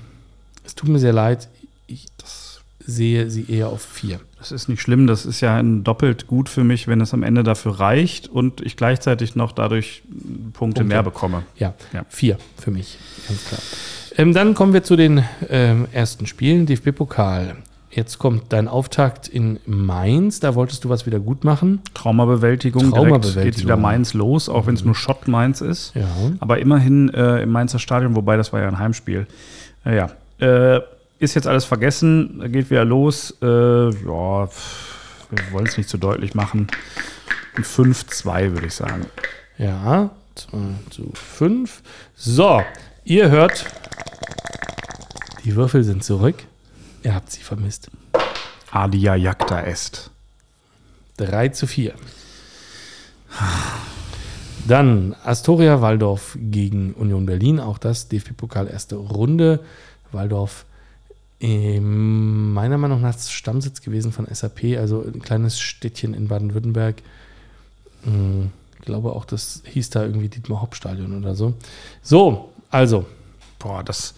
[0.64, 1.48] es tut mir sehr leid,
[1.86, 2.45] ich das
[2.86, 4.20] sehe sie eher auf vier.
[4.38, 7.22] Das ist nicht schlimm, das ist ja ein doppelt gut für mich, wenn es am
[7.22, 10.84] Ende dafür reicht und ich gleichzeitig noch dadurch Punkte, Punkte.
[10.84, 11.42] mehr bekomme.
[11.58, 12.04] Ja, Ja.
[12.08, 12.98] vier für mich,
[13.28, 13.60] ganz klar.
[14.18, 17.56] Ähm, dann kommen wir zu den ähm, ersten Spielen, DFB-Pokal.
[17.90, 21.80] Jetzt kommt dein Auftakt in Mainz, da wolltest du was wieder gut machen.
[21.94, 23.32] Traumabewältigung, Traumabewältigung.
[23.32, 25.92] direkt geht's wieder Mainz los, auch wenn es nur Schott Mainz ist.
[25.94, 26.06] Ja.
[26.40, 29.26] Aber immerhin äh, im Mainzer Stadion, wobei das war ja ein Heimspiel.
[29.86, 30.80] Äh, ja, äh,
[31.18, 33.34] ist jetzt alles vergessen, geht wieder los.
[33.42, 34.48] Äh, ja,
[35.30, 36.68] wir wollen es nicht zu deutlich machen.
[37.56, 39.06] Ein 5-2 würde ich sagen.
[39.58, 40.58] Ja, 2
[40.90, 41.82] zu 5.
[42.14, 42.62] So,
[43.04, 43.64] ihr hört,
[45.44, 46.36] die Würfel sind zurück.
[47.02, 47.90] Ihr habt sie vermisst.
[48.70, 50.10] Adia Jagda est.
[51.16, 51.94] 3 zu 4.
[54.68, 57.60] Dann Astoria Waldorf gegen Union Berlin.
[57.60, 59.60] Auch das DFB-Pokal erste Runde.
[60.12, 60.66] Waldorf
[61.40, 66.96] ähm, meiner Meinung nach Stammsitz gewesen von SAP, also ein kleines Städtchen in Baden-Württemberg.
[68.78, 71.54] Ich glaube auch, das hieß da irgendwie Dietmar Hauptstadion oder so.
[72.02, 73.04] So, also,
[73.58, 74.14] Boah, das.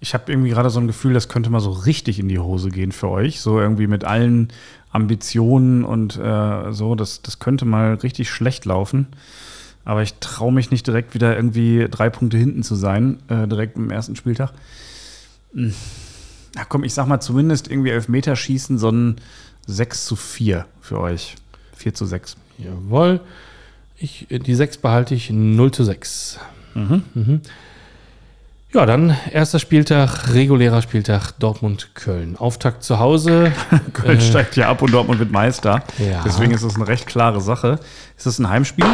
[0.00, 2.70] Ich habe irgendwie gerade so ein Gefühl, das könnte mal so richtig in die Hose
[2.70, 3.40] gehen für euch.
[3.40, 4.48] So irgendwie mit allen
[4.90, 6.94] Ambitionen und äh, so.
[6.94, 9.06] Das, das könnte mal richtig schlecht laufen.
[9.84, 13.76] Aber ich traue mich nicht direkt wieder irgendwie drei Punkte hinten zu sein, äh, direkt
[13.76, 14.52] im ersten Spieltag.
[15.54, 15.74] Hm.
[16.54, 19.16] Na komm, ich sag mal zumindest irgendwie Elfmeterschießen, so ein
[19.66, 21.36] 6 zu 4 für euch.
[21.76, 22.36] 4 zu 6.
[22.58, 23.20] Jawohl.
[23.96, 26.40] Ich, die 6 behalte ich 0 zu 6.
[26.74, 27.02] Mhm.
[27.14, 27.40] Mhm.
[28.74, 32.36] Ja, dann erster Spieltag, regulärer Spieltag Dortmund-Köln.
[32.36, 33.52] Auftakt zu Hause.
[33.92, 35.82] Köln steigt ja ab und Dortmund wird Meister.
[35.98, 36.22] Ja.
[36.24, 37.78] Deswegen ist es eine recht klare Sache.
[38.16, 38.86] Ist es ein Heimspiel?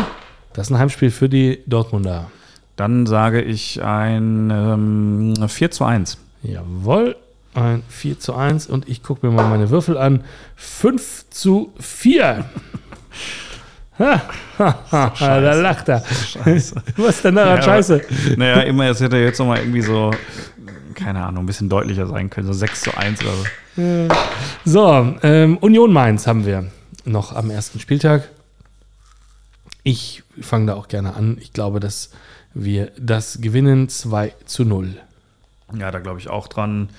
[0.53, 2.29] Das ist ein Heimspiel für die Dortmunder.
[2.75, 6.19] Dann sage ich ein ähm, 4 zu 1.
[6.43, 7.15] Jawohl.
[7.59, 10.25] Ein 4 zu 1 und ich gucke mir mal meine Würfel an.
[10.57, 12.45] 5 zu 4.
[13.99, 14.23] Ha,
[14.61, 16.05] ha, ha, da lacht er.
[16.05, 16.81] Scheiße.
[16.99, 18.01] Was ist denn daran Ja, scheiße?
[18.37, 20.13] Naja, immer, es hätte jetzt nochmal irgendwie so,
[20.95, 22.47] keine Ahnung, ein bisschen deutlicher sein können.
[22.47, 24.15] So 6 zu 1 oder so.
[24.65, 26.71] So, ähm, Union Mainz haben wir
[27.05, 28.29] noch am ersten Spieltag.
[29.83, 31.37] Ich fange da auch gerne an.
[31.41, 32.11] Ich glaube, dass
[32.55, 34.95] wir das gewinnen 2 zu 0.
[35.77, 36.91] Ja, da glaube ich auch dran.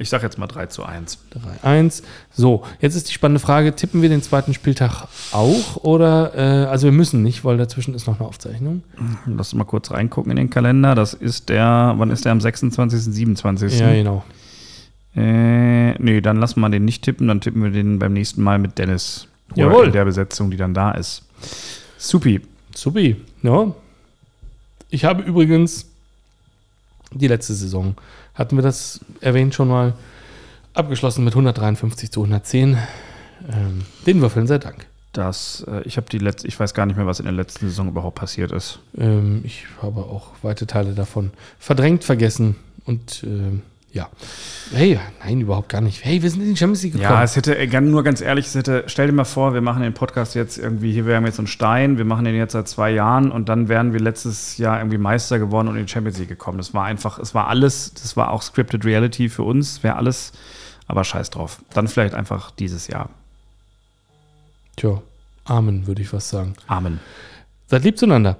[0.00, 1.18] Ich sage jetzt mal 3 zu 1.
[1.62, 2.02] 3-1.
[2.32, 5.76] So, jetzt ist die spannende Frage: Tippen wir den zweiten Spieltag auch?
[5.84, 8.82] Oder, äh, also wir müssen nicht, weil dazwischen ist noch eine Aufzeichnung.
[9.26, 10.94] Lass uns mal kurz reingucken in den Kalender.
[10.94, 12.32] Das ist der, wann ist der?
[12.32, 13.78] Am 26., 27.
[13.78, 14.24] Ja, genau.
[15.14, 17.28] Äh, nee, dann lassen wir den nicht tippen.
[17.28, 19.28] Dann tippen wir den beim nächsten Mal mit Dennis.
[19.54, 19.86] Jawohl.
[19.86, 21.24] in der Besetzung, die dann da ist.
[21.98, 22.40] Supi.
[22.74, 23.16] Supi.
[23.42, 23.74] Ja.
[24.88, 25.90] Ich habe übrigens
[27.12, 27.96] die letzte Saison,
[28.34, 29.94] hatten wir das erwähnt schon mal,
[30.74, 32.78] abgeschlossen mit 153 zu 110.
[33.48, 34.86] Ähm, den Würfeln sei Dank.
[35.12, 37.68] Das, äh, ich habe die letzte, ich weiß gar nicht mehr, was in der letzten
[37.68, 38.78] Saison überhaupt passiert ist.
[38.96, 43.62] Ähm, ich habe auch weite Teile davon verdrängt, vergessen und ähm,
[43.92, 44.08] ja.
[44.72, 46.04] Hey, nein, überhaupt gar nicht.
[46.04, 47.10] Hey, wir sind in die Champions League gekommen.
[47.12, 49.82] Ja, es hätte, gan- nur ganz ehrlich, es hätte, stell dir mal vor, wir machen
[49.82, 52.52] den Podcast jetzt irgendwie, hier, wir haben jetzt so einen Stein, wir machen den jetzt
[52.52, 55.90] seit zwei Jahren und dann wären wir letztes Jahr irgendwie Meister geworden und in die
[55.92, 56.58] Champions League gekommen.
[56.58, 60.32] Das war einfach, es war alles, das war auch Scripted Reality für uns, wäre alles,
[60.86, 61.60] aber scheiß drauf.
[61.74, 63.10] Dann vielleicht einfach dieses Jahr.
[64.76, 65.02] Tja,
[65.44, 66.54] Amen, würde ich was sagen.
[66.68, 67.00] Amen.
[67.66, 68.36] Seid lieb zueinander.